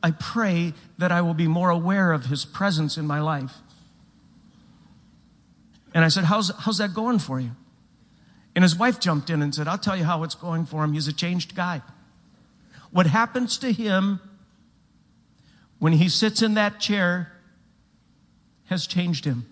I 0.02 0.10
pray 0.10 0.74
that 0.98 1.12
I 1.12 1.22
will 1.22 1.36
be 1.36 1.48
more 1.48 1.70
aware 1.70 2.12
of 2.12 2.26
His 2.26 2.44
presence 2.44 2.98
in 2.98 3.06
my 3.06 3.20
life. 3.20 3.54
And 5.94 6.04
I 6.04 6.08
said, 6.08 6.24
How's, 6.24 6.52
how's 6.58 6.80
that 6.80 6.96
going 6.96 7.20
for 7.20 7.39
you? 7.39 7.52
And 8.56 8.63
his 8.63 8.76
wife 8.76 9.00
jumped 9.00 9.30
in 9.30 9.44
and 9.44 9.54
said, 9.54 9.68
I'll 9.68 9.78
tell 9.78 9.96
you 9.96 10.06
how 10.06 10.24
it's 10.24 10.34
going 10.34 10.65
for 10.65 10.84
him. 10.84 10.94
He's 10.94 11.08
a 11.08 11.13
changed 11.13 11.56
guy. 11.56 11.84
What 12.89 13.06
happens 13.06 13.60
to 13.60 13.72
him 13.72 14.22
when 15.78 15.94
he 15.94 16.10
sits 16.10 16.42
in 16.42 16.56
that 16.56 16.80
chair 16.80 17.32
has 18.69 18.88
changed 18.88 19.25
him. 19.25 19.45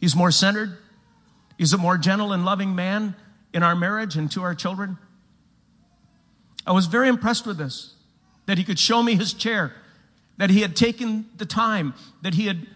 He's 0.00 0.14
more 0.14 0.30
centered. 0.30 0.76
He's 1.56 1.72
a 1.72 1.78
more 1.78 1.96
gentle 1.96 2.32
and 2.32 2.44
loving 2.44 2.74
man 2.74 3.14
in 3.52 3.62
our 3.62 3.74
marriage 3.74 4.16
and 4.16 4.30
to 4.32 4.42
our 4.42 4.54
children. 4.54 4.98
I 6.66 6.72
was 6.72 6.86
very 6.86 7.08
impressed 7.08 7.46
with 7.46 7.58
this 7.58 7.94
that 8.46 8.58
he 8.58 8.64
could 8.64 8.78
show 8.78 9.02
me 9.02 9.14
his 9.14 9.32
chair, 9.32 9.72
that 10.36 10.50
he 10.50 10.60
had 10.60 10.76
taken 10.76 11.26
the 11.36 11.46
time, 11.46 11.94
that 12.22 12.34
he 12.34 12.46
had 12.46 12.66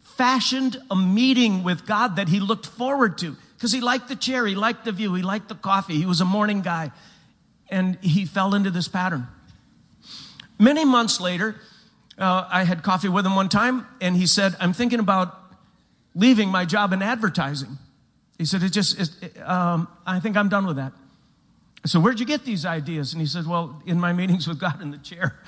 fashioned 0.00 0.78
a 0.90 0.96
meeting 0.96 1.62
with 1.62 1.86
God 1.86 2.16
that 2.16 2.28
he 2.28 2.40
looked 2.40 2.66
forward 2.66 3.18
to 3.18 3.36
because 3.54 3.72
he 3.72 3.80
liked 3.80 4.08
the 4.08 4.16
chair, 4.16 4.46
he 4.46 4.54
liked 4.54 4.84
the 4.84 4.92
view, 4.92 5.14
he 5.14 5.22
liked 5.22 5.48
the 5.48 5.54
coffee, 5.54 5.96
he 5.96 6.06
was 6.06 6.20
a 6.20 6.24
morning 6.24 6.62
guy, 6.62 6.90
and 7.68 7.98
he 8.00 8.24
fell 8.24 8.54
into 8.54 8.70
this 8.70 8.88
pattern. 8.88 9.28
Many 10.58 10.84
months 10.84 11.20
later, 11.20 11.56
uh, 12.18 12.48
I 12.50 12.64
had 12.64 12.82
coffee 12.82 13.08
with 13.08 13.26
him 13.26 13.36
one 13.36 13.48
time, 13.48 13.86
and 14.00 14.16
he 14.16 14.26
said, 14.26 14.54
I'm 14.60 14.72
thinking 14.72 15.00
about 15.00 15.34
leaving 16.14 16.48
my 16.48 16.64
job 16.64 16.92
in 16.92 17.02
advertising. 17.02 17.78
He 18.38 18.44
said, 18.44 18.62
it 18.62 18.72
just, 18.72 19.22
it, 19.22 19.42
um, 19.42 19.88
I 20.06 20.20
think 20.20 20.36
I'm 20.36 20.48
done 20.48 20.66
with 20.66 20.76
that. 20.76 20.92
Said, 21.86 22.02
where'd 22.02 22.18
you 22.18 22.26
get 22.26 22.44
these 22.44 22.66
ideas? 22.66 23.12
And 23.12 23.20
he 23.20 23.26
said, 23.26 23.46
well, 23.46 23.80
in 23.86 24.00
my 24.00 24.12
meetings 24.12 24.48
with 24.48 24.58
God 24.58 24.82
in 24.82 24.90
the 24.90 24.98
chair. 24.98 25.38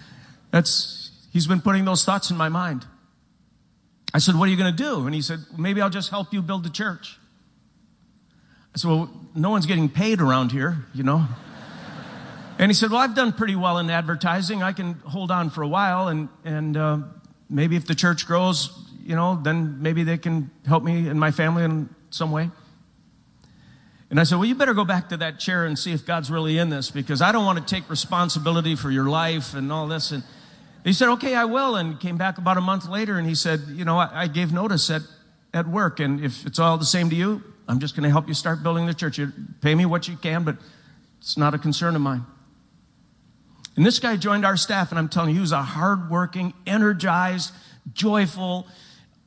That's, 0.50 1.10
he's 1.32 1.46
been 1.46 1.60
putting 1.60 1.84
those 1.84 2.04
thoughts 2.04 2.30
in 2.30 2.36
my 2.36 2.50
mind. 2.50 2.84
I 4.12 4.18
said, 4.18 4.34
what 4.34 4.48
are 4.48 4.50
you 4.50 4.58
going 4.58 4.74
to 4.74 4.82
do? 4.82 5.06
And 5.06 5.14
he 5.14 5.22
said, 5.22 5.40
maybe 5.56 5.80
I'll 5.80 5.90
just 5.90 6.10
help 6.10 6.32
you 6.32 6.42
build 6.42 6.64
the 6.64 6.70
church. 6.70 7.18
I 8.74 8.78
said, 8.78 8.88
well, 8.90 9.10
no 9.34 9.50
one's 9.50 9.66
getting 9.66 9.88
paid 9.88 10.20
around 10.20 10.52
here, 10.52 10.84
you 10.94 11.02
know. 11.02 11.26
And 12.58 12.70
he 12.70 12.74
said, 12.74 12.90
Well, 12.90 13.00
I've 13.00 13.14
done 13.14 13.32
pretty 13.32 13.56
well 13.56 13.78
in 13.78 13.90
advertising. 13.90 14.62
I 14.62 14.72
can 14.72 14.94
hold 14.94 15.30
on 15.30 15.50
for 15.50 15.62
a 15.62 15.68
while, 15.68 16.08
and, 16.08 16.28
and 16.44 16.76
uh, 16.76 16.98
maybe 17.50 17.76
if 17.76 17.86
the 17.86 17.94
church 17.94 18.26
grows, 18.26 18.70
you 19.04 19.14
know, 19.14 19.38
then 19.42 19.82
maybe 19.82 20.04
they 20.04 20.18
can 20.18 20.50
help 20.66 20.82
me 20.82 21.08
and 21.08 21.20
my 21.20 21.30
family 21.30 21.64
in 21.64 21.88
some 22.10 22.30
way. 22.32 22.50
And 24.10 24.20
I 24.20 24.24
said, 24.24 24.36
Well, 24.36 24.46
you 24.46 24.54
better 24.54 24.74
go 24.74 24.84
back 24.84 25.08
to 25.10 25.16
that 25.18 25.38
chair 25.38 25.66
and 25.66 25.78
see 25.78 25.92
if 25.92 26.06
God's 26.06 26.30
really 26.30 26.58
in 26.58 26.70
this 26.70 26.90
because 26.90 27.20
I 27.20 27.32
don't 27.32 27.44
want 27.44 27.58
to 27.58 27.74
take 27.74 27.88
responsibility 27.90 28.74
for 28.74 28.90
your 28.90 29.04
life 29.04 29.54
and 29.54 29.70
all 29.72 29.86
this. 29.86 30.12
And 30.12 30.22
he 30.84 30.92
said, 30.92 31.08
Okay, 31.10 31.34
I 31.34 31.44
will. 31.44 31.76
And 31.76 31.98
came 32.00 32.16
back 32.16 32.38
about 32.38 32.56
a 32.56 32.60
month 32.60 32.88
later 32.88 33.18
and 33.18 33.26
he 33.26 33.34
said, 33.34 33.60
You 33.68 33.84
know, 33.84 33.98
I, 33.98 34.22
I 34.22 34.26
gave 34.28 34.52
notice 34.52 34.88
at, 34.90 35.02
at 35.52 35.66
work. 35.66 36.00
And 36.00 36.24
if 36.24 36.46
it's 36.46 36.58
all 36.58 36.78
the 36.78 36.86
same 36.86 37.10
to 37.10 37.16
you, 37.16 37.42
I'm 37.68 37.80
just 37.80 37.96
going 37.96 38.04
to 38.04 38.10
help 38.10 38.28
you 38.28 38.34
start 38.34 38.62
building 38.62 38.86
the 38.86 38.94
church. 38.94 39.18
You 39.18 39.32
pay 39.60 39.74
me 39.74 39.86
what 39.86 40.06
you 40.06 40.16
can, 40.16 40.44
but 40.44 40.56
it's 41.18 41.36
not 41.36 41.52
a 41.52 41.58
concern 41.58 41.96
of 41.96 42.02
mine. 42.02 42.24
And 43.76 43.84
this 43.84 43.98
guy 43.98 44.16
joined 44.16 44.46
our 44.46 44.56
staff, 44.56 44.90
and 44.90 44.98
I'm 44.98 45.08
telling 45.08 45.30
you, 45.30 45.34
he 45.36 45.40
was 45.40 45.52
a 45.52 45.62
hardworking, 45.62 46.54
energized, 46.66 47.52
joyful, 47.92 48.66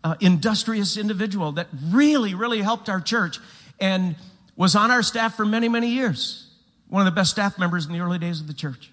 uh, 0.04 0.16
industrious 0.20 0.98
individual 0.98 1.52
that 1.54 1.68
really, 1.90 2.34
really 2.34 2.62
helped 2.62 2.90
our 2.90 3.00
church 3.00 3.38
and 3.80 4.16
was 4.56 4.76
on 4.76 4.90
our 4.90 5.04
staff 5.04 5.36
for 5.36 5.46
many, 5.46 5.70
many 5.70 5.90
years. 5.90 6.48
One 6.88 7.06
of 7.06 7.06
the 7.06 7.16
best 7.16 7.30
staff 7.30 7.60
members 7.60 7.86
in 7.86 7.94
the 7.94 8.00
early 8.00 8.18
days 8.18 8.42
of 8.42 8.48
the 8.48 8.54
church. 8.54 8.92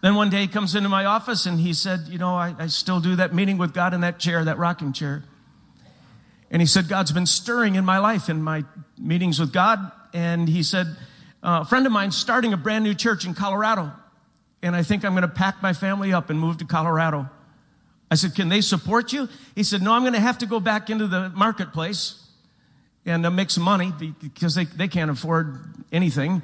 Then 0.00 0.14
one 0.14 0.30
day 0.30 0.40
he 0.40 0.48
comes 0.48 0.74
into 0.74 0.88
my 0.88 1.04
office 1.04 1.46
and 1.46 1.60
he 1.60 1.74
said, 1.74 2.08
You 2.08 2.18
know, 2.18 2.34
I, 2.34 2.54
I 2.58 2.66
still 2.68 2.98
do 2.98 3.16
that 3.16 3.34
meeting 3.34 3.58
with 3.58 3.74
God 3.74 3.94
in 3.94 4.00
that 4.00 4.18
chair, 4.18 4.44
that 4.44 4.58
rocking 4.58 4.92
chair. 4.92 5.22
And 6.50 6.60
he 6.60 6.66
said, 6.66 6.88
God's 6.88 7.12
been 7.12 7.26
stirring 7.26 7.76
in 7.76 7.84
my 7.84 7.98
life 7.98 8.28
in 8.28 8.42
my 8.42 8.64
meetings 8.98 9.38
with 9.38 9.52
God. 9.52 9.92
And 10.12 10.48
he 10.48 10.62
said, 10.62 10.86
uh, 11.42 11.60
A 11.62 11.64
friend 11.64 11.86
of 11.86 11.92
mine 11.92 12.10
starting 12.10 12.52
a 12.52 12.56
brand 12.56 12.84
new 12.84 12.94
church 12.94 13.24
in 13.24 13.34
Colorado 13.34 13.92
and 14.62 14.76
I 14.76 14.82
think 14.82 15.04
I'm 15.04 15.12
going 15.12 15.22
to 15.22 15.28
pack 15.28 15.62
my 15.62 15.72
family 15.72 16.12
up 16.12 16.30
and 16.30 16.38
move 16.38 16.58
to 16.58 16.64
Colorado. 16.64 17.28
I 18.10 18.14
said, 18.14 18.34
Can 18.34 18.48
they 18.48 18.60
support 18.60 19.12
you? 19.12 19.28
He 19.54 19.62
said, 19.62 19.82
No, 19.82 19.92
I'm 19.92 20.02
going 20.02 20.12
to 20.12 20.20
have 20.20 20.38
to 20.38 20.46
go 20.46 20.60
back 20.60 20.90
into 20.90 21.06
the 21.06 21.30
marketplace 21.30 22.22
and 23.04 23.26
uh, 23.26 23.30
make 23.30 23.50
some 23.50 23.64
money 23.64 23.92
because 24.20 24.54
they, 24.54 24.64
they 24.64 24.86
can't 24.86 25.10
afford 25.10 25.58
anything. 25.90 26.42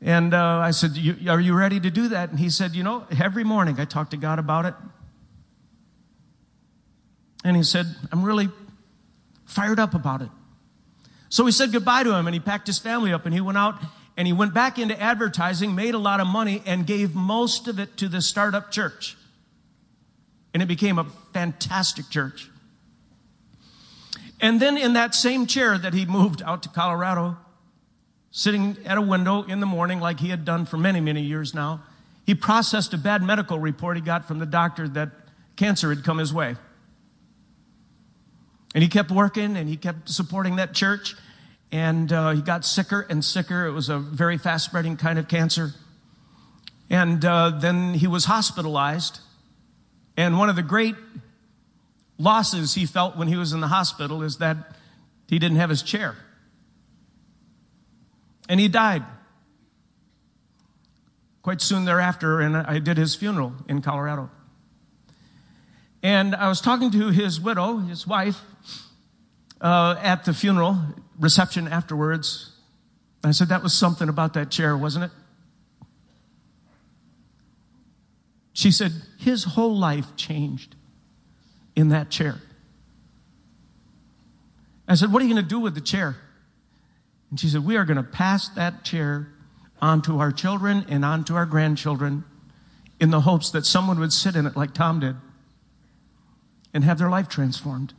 And 0.00 0.32
uh, 0.32 0.58
I 0.58 0.70
said, 0.70 0.92
Are 1.28 1.40
you 1.40 1.54
ready 1.54 1.80
to 1.80 1.90
do 1.90 2.08
that? 2.08 2.30
And 2.30 2.38
he 2.38 2.50
said, 2.50 2.74
You 2.74 2.84
know, 2.84 3.06
every 3.18 3.44
morning 3.44 3.78
I 3.78 3.84
talk 3.84 4.10
to 4.10 4.16
God 4.16 4.38
about 4.38 4.64
it. 4.64 4.74
And 7.44 7.56
he 7.56 7.62
said, 7.62 7.86
I'm 8.10 8.24
really 8.24 8.48
fired 9.44 9.78
up 9.78 9.94
about 9.94 10.22
it. 10.22 10.28
So 11.28 11.44
we 11.44 11.52
said 11.52 11.72
goodbye 11.72 12.04
to 12.04 12.14
him 12.14 12.26
and 12.26 12.34
he 12.34 12.40
packed 12.40 12.66
his 12.66 12.78
family 12.78 13.12
up 13.12 13.26
and 13.26 13.34
he 13.34 13.40
went 13.40 13.58
out 13.58 13.82
and 14.18 14.26
he 14.26 14.32
went 14.32 14.52
back 14.52 14.80
into 14.80 15.00
advertising, 15.00 15.76
made 15.76 15.94
a 15.94 15.98
lot 15.98 16.18
of 16.18 16.26
money, 16.26 16.60
and 16.66 16.84
gave 16.84 17.14
most 17.14 17.68
of 17.68 17.78
it 17.78 17.96
to 17.98 18.08
the 18.08 18.20
startup 18.20 18.72
church. 18.72 19.16
And 20.52 20.60
it 20.60 20.66
became 20.66 20.98
a 20.98 21.04
fantastic 21.32 22.10
church. 22.10 22.50
And 24.40 24.58
then 24.58 24.76
in 24.76 24.94
that 24.94 25.14
same 25.14 25.46
chair 25.46 25.78
that 25.78 25.94
he 25.94 26.04
moved 26.04 26.42
out 26.42 26.64
to 26.64 26.68
Colorado, 26.68 27.36
sitting 28.32 28.76
at 28.84 28.98
a 28.98 29.00
window 29.00 29.44
in 29.44 29.60
the 29.60 29.66
morning 29.66 30.00
like 30.00 30.18
he 30.18 30.30
had 30.30 30.44
done 30.44 30.66
for 30.66 30.78
many, 30.78 31.00
many 31.00 31.22
years 31.22 31.54
now, 31.54 31.82
he 32.26 32.34
processed 32.34 32.92
a 32.92 32.98
bad 32.98 33.22
medical 33.22 33.60
report 33.60 33.96
he 33.96 34.02
got 34.02 34.26
from 34.26 34.40
the 34.40 34.46
doctor 34.46 34.88
that 34.88 35.10
cancer 35.54 35.90
had 35.90 36.02
come 36.02 36.18
his 36.18 36.34
way. 36.34 36.56
And 38.74 38.82
he 38.82 38.88
kept 38.88 39.12
working 39.12 39.56
and 39.56 39.68
he 39.68 39.76
kept 39.76 40.08
supporting 40.08 40.56
that 40.56 40.74
church 40.74 41.14
and 41.70 42.12
uh, 42.12 42.30
he 42.30 42.40
got 42.40 42.64
sicker 42.64 43.06
and 43.10 43.24
sicker. 43.24 43.66
It 43.66 43.72
was 43.72 43.88
a 43.88 43.98
very 43.98 44.38
fast 44.38 44.64
spreading 44.64 44.96
kind 44.96 45.18
of 45.18 45.28
cancer. 45.28 45.74
And 46.90 47.24
uh, 47.24 47.50
then 47.50 47.94
he 47.94 48.06
was 48.06 48.24
hospitalized. 48.24 49.20
And 50.16 50.38
one 50.38 50.48
of 50.48 50.56
the 50.56 50.62
great 50.62 50.94
losses 52.18 52.74
he 52.74 52.86
felt 52.86 53.16
when 53.16 53.28
he 53.28 53.36
was 53.36 53.52
in 53.52 53.60
the 53.60 53.68
hospital 53.68 54.22
is 54.22 54.38
that 54.38 54.56
he 55.28 55.38
didn't 55.38 55.58
have 55.58 55.70
his 55.70 55.82
chair. 55.82 56.16
And 58.48 58.58
he 58.58 58.68
died. 58.68 59.04
Quite 61.42 61.60
soon 61.60 61.84
thereafter, 61.84 62.40
and 62.40 62.56
I 62.56 62.78
did 62.78 62.96
his 62.96 63.14
funeral 63.14 63.52
in 63.68 63.82
Colorado. 63.82 64.30
And 66.02 66.34
I 66.34 66.48
was 66.48 66.60
talking 66.60 66.90
to 66.92 67.10
his 67.10 67.40
widow, 67.40 67.78
his 67.78 68.06
wife, 68.06 68.40
uh, 69.60 69.96
at 70.02 70.24
the 70.24 70.32
funeral 70.32 70.78
reception 71.18 71.68
afterwards. 71.68 72.52
I 73.24 73.32
said, 73.32 73.48
That 73.48 73.62
was 73.62 73.72
something 73.72 74.08
about 74.08 74.34
that 74.34 74.50
chair, 74.50 74.76
wasn't 74.76 75.06
it? 75.06 75.10
She 78.52 78.70
said, 78.70 78.92
His 79.18 79.44
whole 79.44 79.76
life 79.76 80.16
changed 80.16 80.74
in 81.76 81.88
that 81.90 82.10
chair. 82.10 82.36
I 84.86 84.94
said, 84.94 85.12
What 85.12 85.22
are 85.22 85.26
you 85.26 85.34
going 85.34 85.44
to 85.44 85.48
do 85.48 85.60
with 85.60 85.74
the 85.74 85.80
chair? 85.80 86.16
And 87.30 87.38
she 87.38 87.48
said, 87.48 87.64
We 87.64 87.76
are 87.76 87.84
going 87.84 87.98
to 87.98 88.02
pass 88.02 88.48
that 88.50 88.84
chair 88.84 89.28
on 89.80 90.02
to 90.02 90.18
our 90.18 90.32
children 90.32 90.86
and 90.88 91.04
on 91.04 91.24
to 91.24 91.36
our 91.36 91.46
grandchildren 91.46 92.24
in 93.00 93.10
the 93.10 93.20
hopes 93.20 93.50
that 93.50 93.64
someone 93.64 94.00
would 94.00 94.12
sit 94.12 94.34
in 94.34 94.46
it 94.46 94.56
like 94.56 94.74
Tom 94.74 95.00
did 95.00 95.16
and 96.74 96.84
have 96.84 96.98
their 96.98 97.10
life 97.10 97.28
transformed. 97.28 97.94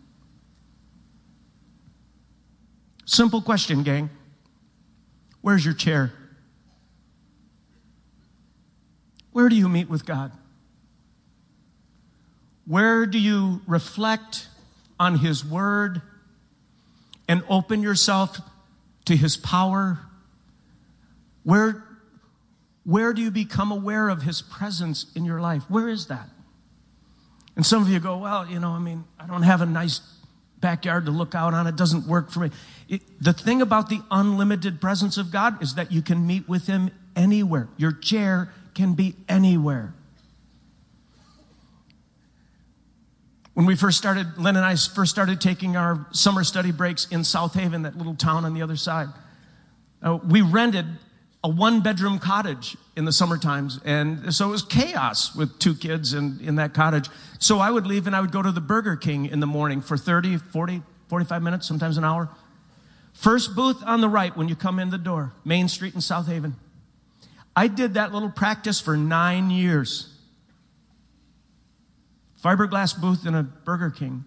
Simple 3.09 3.41
question, 3.41 3.81
gang. 3.81 4.11
Where's 5.41 5.65
your 5.65 5.73
chair? 5.73 6.13
Where 9.31 9.49
do 9.49 9.55
you 9.55 9.67
meet 9.67 9.89
with 9.89 10.05
God? 10.05 10.31
Where 12.67 13.07
do 13.07 13.17
you 13.17 13.61
reflect 13.65 14.47
on 14.99 15.17
His 15.17 15.43
Word 15.43 16.03
and 17.27 17.41
open 17.49 17.81
yourself 17.81 18.41
to 19.05 19.17
His 19.17 19.37
power? 19.37 19.97
Where, 21.41 21.83
where 22.83 23.11
do 23.13 23.23
you 23.23 23.31
become 23.31 23.71
aware 23.71 24.09
of 24.09 24.21
His 24.21 24.43
presence 24.43 25.07
in 25.15 25.25
your 25.25 25.41
life? 25.41 25.63
Where 25.67 25.89
is 25.89 26.05
that? 26.07 26.29
And 27.55 27.65
some 27.65 27.81
of 27.81 27.89
you 27.89 27.99
go, 27.99 28.19
well, 28.19 28.47
you 28.47 28.59
know, 28.59 28.73
I 28.73 28.79
mean, 28.79 29.05
I 29.19 29.25
don't 29.25 29.41
have 29.41 29.61
a 29.61 29.65
nice 29.65 29.99
backyard 30.61 31.05
to 31.05 31.11
look 31.11 31.35
out 31.35 31.53
on. 31.53 31.67
It 31.67 31.75
doesn't 31.75 32.07
work 32.07 32.31
for 32.31 32.41
me. 32.41 32.51
It, 32.87 33.01
the 33.21 33.33
thing 33.33 33.61
about 33.61 33.89
the 33.89 34.01
unlimited 34.11 34.81
presence 34.81 35.17
of 35.17 35.31
God 35.31 35.61
is 35.61 35.75
that 35.75 35.91
you 35.91 36.01
can 36.01 36.25
meet 36.25 36.47
with 36.47 36.67
Him 36.67 36.91
anywhere. 37.15 37.69
Your 37.77 37.91
chair 37.91 38.53
can 38.73 38.93
be 38.93 39.15
anywhere. 39.27 39.93
When 43.53 43.65
we 43.65 43.75
first 43.75 43.97
started, 43.97 44.37
Lynn 44.37 44.55
and 44.55 44.65
I 44.65 44.75
first 44.75 45.11
started 45.11 45.41
taking 45.41 45.75
our 45.75 46.05
summer 46.11 46.45
study 46.45 46.71
breaks 46.71 47.07
in 47.11 47.25
South 47.25 47.55
Haven, 47.55 47.81
that 47.81 47.97
little 47.97 48.15
town 48.15 48.45
on 48.45 48.53
the 48.53 48.61
other 48.61 48.77
side, 48.77 49.09
uh, 50.01 50.17
we 50.25 50.41
rented 50.41 50.85
a 51.43 51.49
one 51.49 51.81
bedroom 51.81 52.19
cottage 52.19 52.75
in 52.95 53.05
the 53.05 53.11
summer 53.11 53.37
times. 53.37 53.79
And 53.85 54.33
so 54.33 54.49
it 54.49 54.51
was 54.51 54.61
chaos 54.61 55.35
with 55.35 55.57
two 55.59 55.73
kids 55.73 56.13
in, 56.13 56.39
in 56.41 56.55
that 56.55 56.73
cottage. 56.73 57.09
So 57.39 57.59
I 57.59 57.71
would 57.71 57.87
leave 57.87 58.07
and 58.07 58.15
I 58.15 58.21
would 58.21 58.31
go 58.31 58.41
to 58.41 58.51
the 58.51 58.61
Burger 58.61 58.95
King 58.95 59.25
in 59.25 59.39
the 59.39 59.47
morning 59.47 59.81
for 59.81 59.95
30, 59.95 60.37
40, 60.37 60.81
45 61.07 61.41
minutes, 61.41 61.67
sometimes 61.67 61.97
an 61.97 62.03
hour. 62.03 62.29
First 63.13 63.55
booth 63.55 63.81
on 63.85 64.01
the 64.01 64.09
right 64.09 64.35
when 64.35 64.49
you 64.49 64.55
come 64.55 64.79
in 64.79 64.89
the 64.89 64.97
door, 64.97 65.33
Main 65.45 65.67
Street 65.67 65.95
in 65.95 66.01
South 66.01 66.27
Haven. 66.27 66.55
I 67.55 67.67
did 67.67 67.95
that 67.95 68.13
little 68.13 68.29
practice 68.29 68.79
for 68.79 68.95
nine 68.95 69.49
years 69.49 70.15
fiberglass 72.43 72.99
booth 72.99 73.25
in 73.25 73.35
a 73.35 73.43
Burger 73.43 73.89
King. 73.89 74.23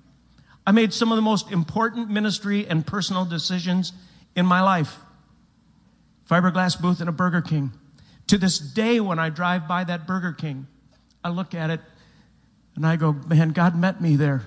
I 0.67 0.73
made 0.73 0.93
some 0.93 1.11
of 1.11 1.17
the 1.17 1.23
most 1.23 1.51
important 1.51 2.11
ministry 2.11 2.67
and 2.67 2.87
personal 2.87 3.25
decisions 3.25 3.93
in 4.37 4.47
my 4.47 4.61
life. 4.61 4.99
Fiberglass 6.33 6.81
booth 6.81 7.03
in 7.03 7.09
a 7.09 7.13
Burger 7.13 7.43
King. 7.43 7.73
To 8.29 8.39
this 8.39 8.59
day, 8.59 9.01
when 9.01 9.19
I 9.19 9.29
drive 9.29 9.69
by 9.69 9.85
that 9.85 10.07
Burger 10.07 10.33
King, 10.33 10.67
I 11.23 11.29
look 11.29 11.55
at 11.55 11.69
it 11.69 11.81
and 12.75 12.87
I 12.87 12.97
go, 12.97 13.13
man, 13.13 13.51
God 13.51 13.77
met 13.77 14.01
me 14.01 14.17
there. 14.17 14.47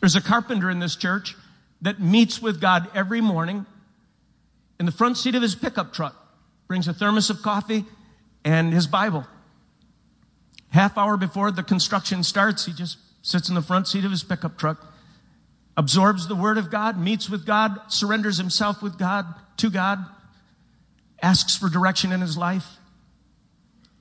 There's 0.00 0.16
a 0.16 0.22
carpenter 0.22 0.70
in 0.70 0.78
this 0.78 0.96
church 0.96 1.36
that 1.82 2.00
meets 2.00 2.40
with 2.40 2.58
God 2.58 2.88
every 2.94 3.20
morning 3.20 3.66
in 4.78 4.86
the 4.86 4.92
front 4.92 5.18
seat 5.18 5.34
of 5.34 5.42
his 5.42 5.54
pickup 5.54 5.92
truck, 5.92 6.16
brings 6.66 6.88
a 6.88 6.94
thermos 6.94 7.28
of 7.28 7.42
coffee 7.42 7.84
and 8.42 8.72
his 8.72 8.86
Bible. 8.86 9.26
Half 10.70 10.96
hour 10.96 11.18
before 11.18 11.50
the 11.50 11.62
construction 11.62 12.24
starts, 12.24 12.64
he 12.64 12.72
just 12.72 12.96
sits 13.20 13.50
in 13.50 13.54
the 13.54 13.60
front 13.60 13.88
seat 13.88 14.06
of 14.06 14.10
his 14.10 14.24
pickup 14.24 14.56
truck, 14.56 14.90
absorbs 15.76 16.28
the 16.28 16.34
Word 16.34 16.56
of 16.56 16.70
God, 16.70 16.98
meets 16.98 17.28
with 17.28 17.44
God, 17.44 17.78
surrenders 17.88 18.38
himself 18.38 18.82
with 18.82 18.96
God, 18.96 19.26
to 19.60 19.70
God, 19.70 20.04
asks 21.22 21.56
for 21.56 21.68
direction 21.68 22.12
in 22.12 22.20
his 22.20 22.36
life. 22.36 22.76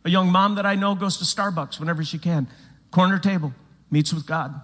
A 0.05 0.09
young 0.09 0.31
mom 0.31 0.55
that 0.55 0.65
I 0.65 0.75
know 0.75 0.95
goes 0.95 1.17
to 1.17 1.25
Starbucks 1.25 1.79
whenever 1.79 2.03
she 2.03 2.17
can, 2.17 2.47
corner 2.91 3.19
table, 3.19 3.53
meets 3.91 4.13
with 4.13 4.25
God. 4.25 4.59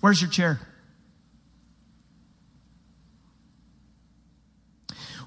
Where's 0.00 0.20
your 0.20 0.30
chair? 0.30 0.60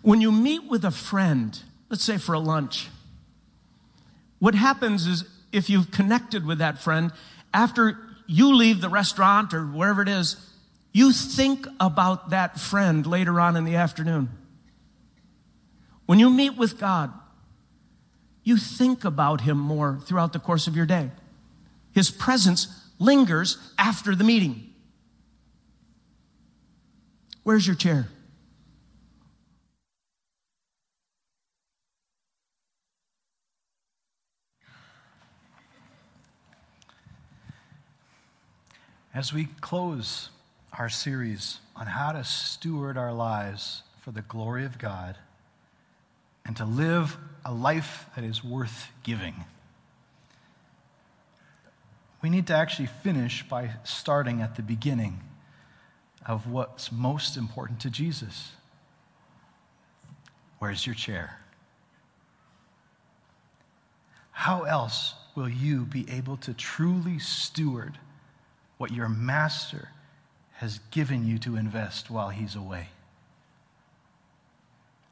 When 0.01 0.19
you 0.19 0.31
meet 0.31 0.67
with 0.67 0.83
a 0.83 0.91
friend, 0.91 1.57
let's 1.89 2.03
say 2.03 2.17
for 2.17 2.33
a 2.33 2.39
lunch, 2.39 2.89
what 4.39 4.55
happens 4.55 5.05
is 5.05 5.25
if 5.51 5.69
you've 5.69 5.91
connected 5.91 6.45
with 6.45 6.57
that 6.57 6.79
friend, 6.79 7.11
after 7.53 7.97
you 8.25 8.55
leave 8.55 8.81
the 8.81 8.89
restaurant 8.89 9.53
or 9.53 9.65
wherever 9.65 10.01
it 10.01 10.09
is, 10.09 10.37
you 10.91 11.11
think 11.11 11.67
about 11.79 12.31
that 12.31 12.59
friend 12.59 13.05
later 13.05 13.39
on 13.39 13.55
in 13.55 13.63
the 13.63 13.75
afternoon. 13.75 14.29
When 16.11 16.19
you 16.19 16.29
meet 16.29 16.57
with 16.57 16.77
God, 16.77 17.13
you 18.43 18.57
think 18.57 19.05
about 19.05 19.39
Him 19.39 19.57
more 19.57 19.97
throughout 20.03 20.33
the 20.33 20.39
course 20.39 20.67
of 20.67 20.75
your 20.75 20.85
day. 20.85 21.09
His 21.93 22.11
presence 22.11 22.67
lingers 22.99 23.57
after 23.79 24.13
the 24.13 24.25
meeting. 24.25 24.73
Where's 27.43 27.65
your 27.65 27.77
chair? 27.77 28.09
As 39.13 39.31
we 39.31 39.45
close 39.61 40.29
our 40.77 40.89
series 40.89 41.59
on 41.73 41.87
how 41.87 42.11
to 42.11 42.25
steward 42.25 42.97
our 42.97 43.13
lives 43.13 43.83
for 44.01 44.11
the 44.11 44.23
glory 44.23 44.65
of 44.65 44.77
God 44.77 45.15
and 46.45 46.55
to 46.57 46.65
live 46.65 47.17
a 47.45 47.53
life 47.53 48.05
that 48.15 48.23
is 48.23 48.43
worth 48.43 48.89
giving, 49.03 49.45
we 52.21 52.29
need 52.29 52.47
to 52.47 52.53
actually 52.53 52.87
finish 52.87 53.47
by 53.47 53.71
starting 53.83 54.41
at 54.41 54.55
the 54.55 54.61
beginning 54.61 55.21
of 56.25 56.47
what's 56.47 56.91
most 56.91 57.35
important 57.35 57.79
to 57.81 57.89
Jesus. 57.89 58.51
Where's 60.59 60.85
your 60.85 60.95
chair? 60.95 61.39
How 64.31 64.63
else 64.63 65.15
will 65.35 65.49
you 65.49 65.85
be 65.85 66.07
able 66.09 66.37
to 66.37 66.53
truly 66.53 67.17
steward? 67.17 67.97
what 68.81 68.91
your 68.91 69.07
master 69.07 69.89
has 70.53 70.79
given 70.89 71.23
you 71.23 71.37
to 71.37 71.55
invest 71.55 72.09
while 72.09 72.29
he's 72.29 72.55
away. 72.55 72.89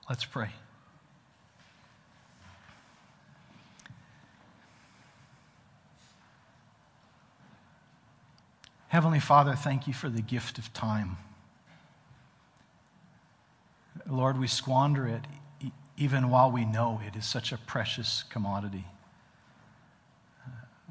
Let's 0.10 0.26
pray. 0.26 0.50
Heavenly 8.90 9.20
Father, 9.20 9.54
thank 9.54 9.86
you 9.86 9.94
for 9.94 10.10
the 10.10 10.22
gift 10.22 10.58
of 10.58 10.74
time. 10.74 11.18
Lord, 14.10 14.40
we 14.40 14.48
squander 14.48 15.08
it 15.08 15.22
even 15.96 16.32
while 16.32 16.52
we 16.52 16.66
know 16.66 17.00
it 17.06 17.16
is 17.16 17.24
such 17.24 17.52
a 17.52 17.58
precious 17.60 18.24
commodity. 18.32 18.86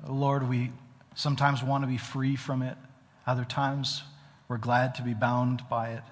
Lord, 0.07 0.49
we 0.49 0.71
sometimes 1.17 1.61
want 1.61 1.83
to 1.83 1.89
be 1.89 1.99
free 1.99 2.37
from 2.37 2.63
it, 2.63 2.77
other 3.27 3.45
times 3.45 4.05
we're 4.47 4.59
glad 4.59 4.95
to 4.95 5.03
be 5.03 5.13
bound 5.13 5.69
by 5.69 5.91
it. 5.91 6.05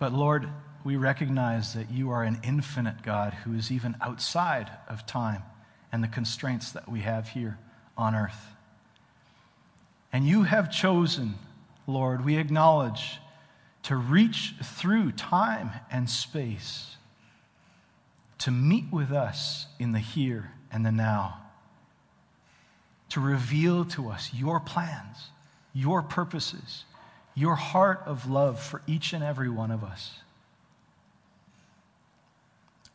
But 0.00 0.12
Lord, 0.12 0.48
we 0.82 0.96
recognize 0.96 1.74
that 1.74 1.88
you 1.92 2.10
are 2.10 2.24
an 2.24 2.40
infinite 2.42 3.04
God 3.04 3.32
who 3.32 3.54
is 3.54 3.70
even 3.70 3.94
outside 4.00 4.72
of 4.88 5.06
time 5.06 5.44
and 5.92 6.02
the 6.02 6.08
constraints 6.08 6.72
that 6.72 6.88
we 6.88 7.02
have 7.02 7.28
here 7.28 7.58
on 7.96 8.16
earth. 8.16 8.51
And 10.12 10.26
you 10.26 10.42
have 10.42 10.70
chosen, 10.70 11.34
Lord, 11.86 12.24
we 12.24 12.36
acknowledge, 12.36 13.18
to 13.84 13.96
reach 13.96 14.54
through 14.62 15.12
time 15.12 15.70
and 15.90 16.08
space 16.08 16.96
to 18.38 18.50
meet 18.50 18.86
with 18.90 19.12
us 19.12 19.66
in 19.78 19.92
the 19.92 20.00
here 20.00 20.50
and 20.72 20.84
the 20.84 20.92
now 20.92 21.42
to 23.12 23.20
reveal 23.20 23.84
to 23.84 24.08
us 24.08 24.30
your 24.32 24.58
plans, 24.58 25.28
your 25.74 26.00
purposes, 26.00 26.86
your 27.34 27.54
heart 27.54 28.02
of 28.06 28.28
love 28.28 28.58
for 28.58 28.80
each 28.86 29.12
and 29.12 29.22
every 29.22 29.50
one 29.50 29.70
of 29.70 29.84
us. 29.84 30.14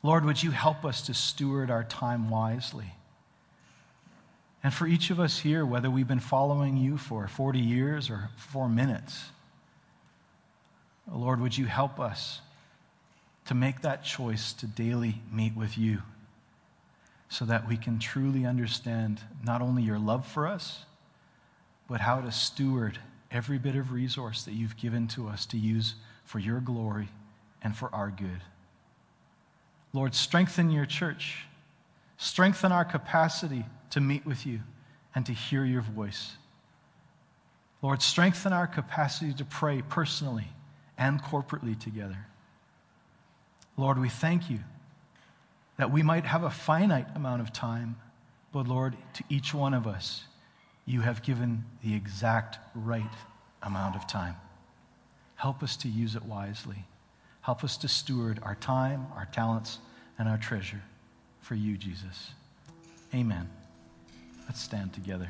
Lord, 0.01 0.26
would 0.26 0.41
you 0.41 0.49
help 0.49 0.84
us 0.84 1.03
to 1.03 1.13
steward 1.13 1.70
our 1.70 1.84
time 1.84 2.32
wisely? 2.32 2.95
And 4.68 4.74
for 4.74 4.86
each 4.86 5.11
of 5.11 5.20
us 5.22 5.39
here, 5.39 5.65
whether 5.65 5.89
we've 5.89 6.09
been 6.09 6.20
following 6.20 6.76
you 6.76 6.97
for 6.97 7.26
40 7.26 7.57
years 7.57 8.09
or 8.09 8.32
four 8.36 8.68
minutes, 8.68 9.30
Lord, 11.09 11.39
would 11.39 11.57
you 11.57 11.68
help 11.68 12.01
us 12.01 12.41
to 13.45 13.53
make 13.53 13.80
that 13.84 14.03
choice 14.03 14.51
to 14.51 14.68
daily 14.68 15.22
meet 15.32 15.55
with 15.55 15.78
you 15.78 16.01
so 17.30 17.45
that 17.45 17.65
we 17.70 17.78
can 17.78 17.97
truly 17.97 18.45
understand 18.45 19.22
not 19.41 19.61
only 19.61 19.84
your 19.84 19.99
love 19.99 20.28
for 20.28 20.45
us, 20.45 20.84
but 21.88 22.01
how 22.01 22.20
to 22.20 22.30
steward 22.30 22.99
every 23.32 23.57
bit 23.57 23.78
of 23.78 23.93
resource 23.93 24.43
that 24.43 24.51
you've 24.51 24.76
given 24.76 25.07
to 25.07 25.30
us 25.30 25.45
to 25.45 25.57
use 25.57 25.95
for 26.26 26.39
your 26.39 26.59
glory 26.59 27.07
and 27.63 27.74
for 27.74 27.89
our 27.95 28.09
good. 28.09 28.41
Lord, 29.93 30.13
strengthen 30.13 30.72
your 30.72 30.86
church. 30.86 31.45
Strengthen 32.18 32.72
our 32.72 32.84
capacity 32.84 33.65
to 33.91 34.01
meet 34.01 34.26
with 34.26 34.45
you 34.45 34.59
and 35.13 35.26
to 35.28 35.34
hear 35.34 35.63
your 35.63 35.82
voice. 35.82 36.34
Lord, 37.82 38.01
strengthen 38.01 38.53
our 38.53 38.68
capacity 38.68 39.34
to 39.34 39.45
pray 39.45 39.84
personally 39.88 40.47
and 40.97 41.22
corporately 41.22 41.80
together. 41.80 42.18
Lord, 43.78 43.99
we 43.99 44.09
thank 44.09 44.49
you 44.49 44.59
that 45.78 45.91
we 45.91 46.01
might 46.01 46.26
have 46.26 46.43
a 46.43 46.49
finite 46.49 47.07
amount 47.15 47.41
of 47.41 47.53
time, 47.53 47.95
but 48.51 48.68
Lord, 48.68 48.97
to 49.13 49.24
each 49.30 49.53
one 49.53 49.76
of 49.76 49.86
us, 49.86 50.24
you 50.88 51.01
have 51.01 51.22
given 51.22 51.65
the 51.84 51.93
exact 51.93 52.57
right 52.74 53.03
amount 53.61 53.95
of 53.95 54.07
time. 54.07 54.36
Help 55.36 55.61
us 55.61 55.78
to 55.78 55.88
use 55.88 56.15
it 56.15 56.26
wisely. 56.26 56.86
Help 57.41 57.63
us 57.63 57.78
to 57.78 57.88
steward 57.88 58.39
our 58.41 58.55
time, 58.55 59.05
our 59.15 59.26
talents, 59.26 59.78
and 60.18 60.28
our 60.28 60.38
treasure 60.38 60.82
for 61.48 61.56
you, 61.56 61.78
Jesus. 61.78 62.32
Amen. 63.16 63.50
Let's 64.48 64.62
stand 64.62 64.93
together. 64.93 65.30